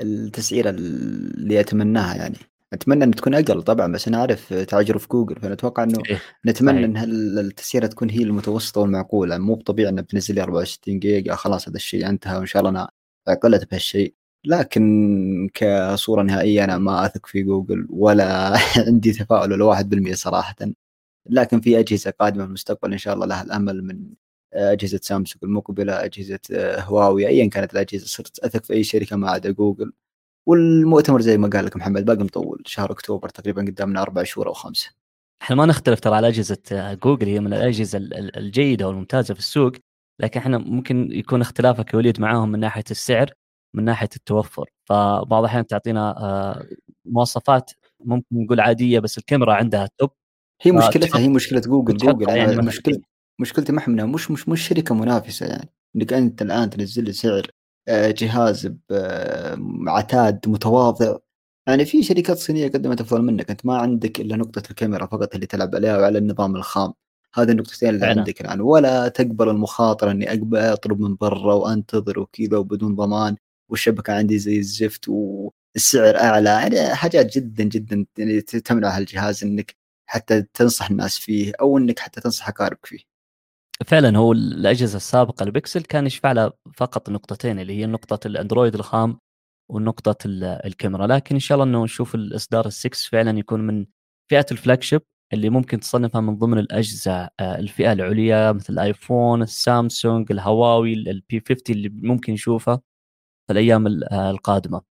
التسعيرة 0.00 0.70
اللي 0.70 1.60
أتمناها 1.60 2.16
يعني. 2.16 2.36
أتمنى 2.72 3.04
ان 3.04 3.10
تكون 3.10 3.34
أقل 3.34 3.62
طبعا 3.62 3.92
بس 3.92 4.08
أنا 4.08 4.18
أعرف 4.18 4.54
تاجروا 4.54 5.00
في 5.00 5.08
جوجل 5.08 5.40
فانا 5.40 5.52
أتوقع 5.52 5.82
إنه 5.82 5.98
إيه، 6.10 6.20
نتمنى. 6.46 6.84
ان 6.84 6.96
التسعيرة 7.38 7.86
تكون 7.86 8.10
هي 8.10 8.22
المتوسطة 8.22 8.80
والمعقولة. 8.80 9.38
مو 9.38 9.54
بطبيعي 9.54 9.88
إنه 9.88 10.02
بتنزل 10.02 10.34
لي 10.34 10.42
64 10.42 10.98
جيجا 10.98 11.34
خلاص 11.34 11.68
هذا 11.68 11.76
الشيء 11.76 12.08
انتهى 12.08 12.36
وإن 12.36 12.46
شاء 12.46 12.60
الله 12.60 12.70
أنا 12.70 12.90
عقلت 13.28 13.70
بهالشيء. 13.70 14.14
لكن 14.44 15.50
كصورة 15.54 16.22
نهائية 16.22 16.64
أنا 16.64 16.78
ما 16.78 17.06
أثق 17.06 17.26
في 17.26 17.42
جوجل 17.42 17.86
ولا 17.90 18.56
عندي 18.86 19.12
تفاؤل 19.12 19.52
ولا 19.52 19.64
واحد 19.64 19.88
بالمية 19.88 20.14
صراحة. 20.14 20.56
لكن 21.30 21.60
في 21.60 21.78
أجهزة 21.78 22.10
قادمة 22.10 22.42
في 22.44 22.48
المستقبل 22.48 22.92
إن 22.92 22.98
شاء 22.98 23.14
الله 23.14 23.26
لها 23.26 23.42
الأمل 23.42 23.84
من 23.84 24.00
أجهزة 24.54 25.00
سامسونج 25.02 25.44
المقبله 25.44 26.04
أجهزة 26.04 26.38
هواوي 26.78 27.28
ايا 27.28 27.48
كانت 27.48 27.72
الأجهزة 27.72 28.06
صرت 28.06 28.38
أثق 28.38 28.64
في 28.64 28.72
أي 28.72 28.84
شركة 28.84 29.16
ما 29.16 29.30
عدا 29.30 29.50
جوجل. 29.50 29.92
والمؤتمر 30.46 31.20
زي 31.20 31.38
ما 31.38 31.48
قال 31.48 31.64
لك 31.64 31.76
محمد 31.76 32.04
باقي 32.04 32.24
مطول 32.24 32.62
شهر 32.66 32.92
أكتوبر 32.92 33.28
تقريبا 33.28 33.62
قدامنا 33.62 34.02
أربع 34.02 34.22
شهور 34.22 34.48
أو 34.48 34.52
خمسة. 34.52 34.90
إحنا 35.42 35.56
ما 35.56 35.66
نختلف 35.66 36.00
ترى 36.00 36.14
على 36.14 36.28
أجهزة 36.28 36.58
آه، 36.72 36.94
جوجل 36.94 37.26
هي 37.26 37.40
من 37.40 37.54
الأجهزة 37.54 37.98
ال- 37.98 38.14
ال- 38.14 38.36
الجيدة 38.36 38.88
والممتازة 38.88 39.34
في 39.34 39.40
السوق. 39.40 39.72
لكن 40.20 40.40
إحنا 40.40 40.58
ممكن 40.58 41.08
يكون 41.12 41.40
اختلافك 41.40 41.92
يا 41.94 41.98
وليد 41.98 42.20
معاهم 42.20 42.52
من 42.52 42.60
ناحية 42.60 42.84
السعر 42.90 43.32
من 43.74 43.84
ناحية 43.84 44.08
التوفر. 44.16 44.70
فبعض 44.84 45.40
الأحيان 45.40 45.66
تعطينا 45.66 46.10
آه، 46.18 46.66
مواصفات 47.04 47.70
ممكن 48.00 48.26
نقول 48.32 48.60
عادية 48.60 48.98
بس 48.98 49.18
الكاميرا 49.18 49.54
عندها 49.54 49.88
توب. 49.98 50.10
هي 50.62 50.70
آه، 50.70 50.74
مشكلتها 50.74 51.18
هي 51.18 51.28
مشكلة 51.28 51.60
جوجل. 51.60 51.96
جوجل 51.96 52.28
يعني 52.28 52.52
يعني 52.52 52.70
مشكلتي 53.40 53.72
ما 53.72 53.78
إحنا 53.78 54.06
مش 54.06 54.30
مش 54.30 54.48
مش 54.48 54.68
شركة 54.68 54.94
منافسة 54.94 55.46
يعني. 55.46 55.70
إنك 55.96 56.12
أنت 56.12 56.42
الآن 56.42 56.70
تنزل 56.70 57.04
لي 57.04 57.12
سعر 57.12 57.46
آه، 57.88 58.10
جهاز 58.10 58.74
بعتاد 59.86 60.48
متواضع. 60.48 61.16
يعني 61.68 61.84
في 61.84 62.02
شركات 62.02 62.38
صينية 62.38 62.68
قدمت 62.68 63.00
افضل 63.00 63.22
منك. 63.22 63.50
أنت 63.50 63.66
ما 63.66 63.76
عندك 63.78 64.20
إلا 64.20 64.36
نقطة 64.36 64.62
الكاميرا 64.70 65.06
فقط 65.06 65.34
اللي 65.34 65.46
تلعب 65.46 65.74
عليها 65.74 65.98
وعلى 65.98 66.18
النظام 66.18 66.56
الخام. 66.56 66.92
هذه 67.34 67.50
النقطتين 67.50 67.88
اللي 67.88 68.00
فعلاً. 68.00 68.18
عندك 68.18 68.40
الآن. 68.40 68.60
ولا 68.60 69.08
تقبل 69.08 69.48
المخاطرة 69.48 70.10
إني 70.10 70.26
أقب- 70.26 70.54
أطلب 70.54 71.00
من 71.00 71.16
برا 71.16 71.54
وأنتظر 71.54 72.18
وكذا 72.20 72.56
وبدون 72.56 72.94
ضمان 72.94 73.36
والشبكة 73.70 74.12
عندي 74.12 74.38
زي 74.38 74.58
الزفت 74.58 75.08
والسعر 75.08 76.16
أعلى. 76.16 76.50
يعني 76.50 76.94
حاجات 76.94 77.34
جدا 77.38 77.64
جدا 77.64 78.06
يعني 78.18 78.40
تمنع 78.40 78.96
هالجهاز 78.96 79.44
إنك 79.44 79.74
حتى 80.10 80.42
تنصح 80.42 80.90
الناس 80.90 81.18
فيه 81.18 81.52
أو 81.60 81.78
إنك 81.78 81.98
حتى 81.98 82.20
تنصح 82.20 82.48
اقاربك 82.48 82.86
فيه. 82.86 82.98
فعلا 83.86 84.18
هو 84.18 84.32
الأجهزة 84.32 84.96
السابقة 84.96 85.42
البكسل 85.42 85.82
كان 85.82 86.06
يشفع 86.06 86.32
لها 86.32 86.52
فقط 86.76 87.10
نقطتين 87.10 87.58
اللي 87.60 87.72
هي 87.72 87.86
نقطة 87.86 88.26
الأندرويد 88.26 88.74
الخام 88.74 89.18
ونقطة 89.70 90.16
ال- 90.26 90.44
الكاميرا. 90.44 91.06
لكن 91.06 91.34
إن 91.34 91.40
شاء 91.40 91.56
الله 91.56 91.66
إنه 91.70 91.84
نشوف 91.84 92.14
الإصدار 92.14 92.66
السكس 92.66 93.06
فعلا 93.06 93.38
يكون 93.38 93.60
من 93.66 93.86
فئة 94.30 94.46
ال 94.52 94.82
flagship 94.82 95.02
اللي 95.32 95.50
ممكن 95.50 95.80
تصنفها 95.80 96.20
من 96.20 96.36
ضمن 96.38 96.58
الأجهزة 96.58 97.12
آه، 97.12 97.30
الفئة 97.58 97.92
العليا 97.92 98.52
مثل 98.52 98.72
الآيفون 98.72 99.42
السامسونج 99.42 100.32
الهواوي 100.32 100.92
ال 100.92 101.17
P 101.17 101.42
50 101.48 101.60
اللي 101.76 101.88
ممكن 101.88 102.32
نشوفها 102.32 102.80
في 103.46 103.52
الأيام 103.52 103.86
ال- 103.86 104.12
آه، 104.12 104.30
القادمة. 104.30 104.82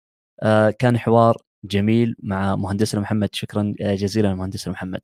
آه، 0.43 0.71
كان 0.71 0.99
حوار 0.99 1.37
جميل 1.65 2.17
مع 2.23 2.57
مهندسنا 2.57 3.01
محمد. 3.01 3.29
شكرا 3.33 3.75
جزيلا 3.81 4.35
مهندسنا 4.35 4.73
محمد. 4.73 5.01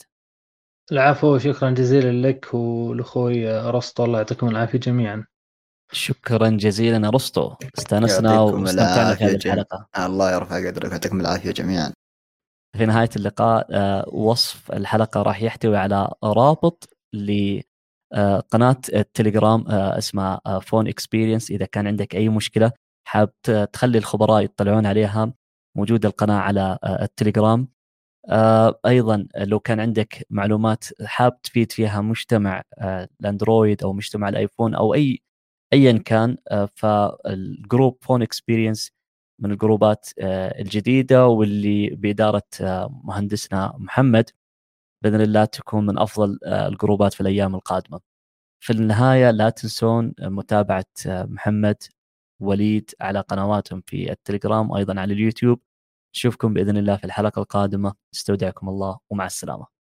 العفو 0.93 1.39
شكرا 1.39 1.71
جزيلا 1.71 2.29
لك 2.29 2.55
والاخوي 2.55 3.51
أرسطو. 3.51 4.05
الله 4.05 4.19
يعطيكم 4.19 4.49
العافية 4.49 4.79
جميعا. 4.79 5.25
شكرا 5.93 6.49
جزيلا 6.49 7.09
أرسطو. 7.09 7.55
استأنسنا 7.79 8.41
واستمتعنا 8.41 9.15
في 9.15 9.25
هذه. 9.25 9.35
الحلقة. 9.35 9.89
الله 9.99 10.33
يرفع 10.35 10.67
قدرك 10.69 10.89
ويعطيكم 10.91 11.21
العافية 11.21 11.51
جميعا. 11.51 11.93
في 12.77 12.87
نهاية 12.87 13.09
اللقاء 13.17 13.67
آه، 13.71 14.09
وصف 14.09 14.73
الحلقة 14.73 15.23
راح 15.23 15.43
يحتوي 15.43 15.77
على 15.77 16.11
رابط 16.25 16.89
لقناة 17.15 18.81
التليجرام 18.95 19.69
آه، 19.69 19.99
اسمها 19.99 20.41
Phone 20.61 20.89
Experience. 20.89 21.51
إذا 21.51 21.67
كان 21.67 21.87
عندك 21.87 22.15
أي 22.15 22.29
مشكلة 22.29 22.73
حاب 23.09 23.33
تخلي 23.73 23.99
الخبراء 23.99 24.43
يطلعون 24.45 24.87
عليها 24.87 25.33
موجودة 25.77 26.09
القناة 26.09 26.39
على 26.41 26.79
آه، 26.85 27.05
التليجرام. 27.05 27.69
آه، 28.29 28.81
أيضا 28.87 29.27
لو 29.37 29.61
كان 29.61 29.81
عندك 29.81 30.27
معلومات 30.31 30.85
حاب 31.05 31.43
تفيد 31.43 31.73
فيها 31.73 32.01
مجتمع 32.01 32.63
آه، 32.79 33.09
الأندرويد 33.21 33.83
أو 33.83 33.93
مجتمع 33.93 34.29
الآيفون 34.29 34.75
أو 34.75 34.95
أي 34.95 35.21
أيا 35.73 35.99
كان 35.99 36.37
آه، 36.51 36.69
فال 36.77 37.12
group 37.12 37.99
Phone 38.03 38.23
Experience 38.23 38.93
من 39.43 39.53
الجروبات 39.53 40.09
آه، 40.19 40.61
الجديدة 40.63 41.27
واللي 41.27 41.91
بإدارة 41.91 42.43
آه، 42.61 43.01
مهندسنا 43.05 43.75
محمد 43.79 44.31
بإذن 45.03 45.21
الله 45.21 45.45
تكون 45.45 45.87
من 45.87 45.99
أفضل 45.99 46.39
آه، 46.45 46.69
الجروبات 46.69 47.15
في 47.15 47.21
الأيام 47.21 47.55
القادمة. 47.55 48.01
في 48.61 48.73
النهاية 48.73 49.31
لا 49.31 49.51
تنسون 49.51 50.15
متابعة 50.21 50.87
محمد 51.07 51.83
وليد 52.41 52.91
على 53.01 53.21
قنواتهم 53.21 53.83
في 53.87 54.13
التليجرام 54.13 54.71
وأيضا 54.71 55.01
على 55.01 55.15
اليوتيوب. 55.15 55.61
نشوفكم 56.17 56.55
بإذن 56.55 56.77
الله 56.77 56.97
في 56.97 57.05
الحلقة 57.05 57.41
القادمة 57.43 57.95
استودعكم 58.15 58.69
الله 58.69 58.99
ومع 59.11 59.27
السلامة. 59.27 59.72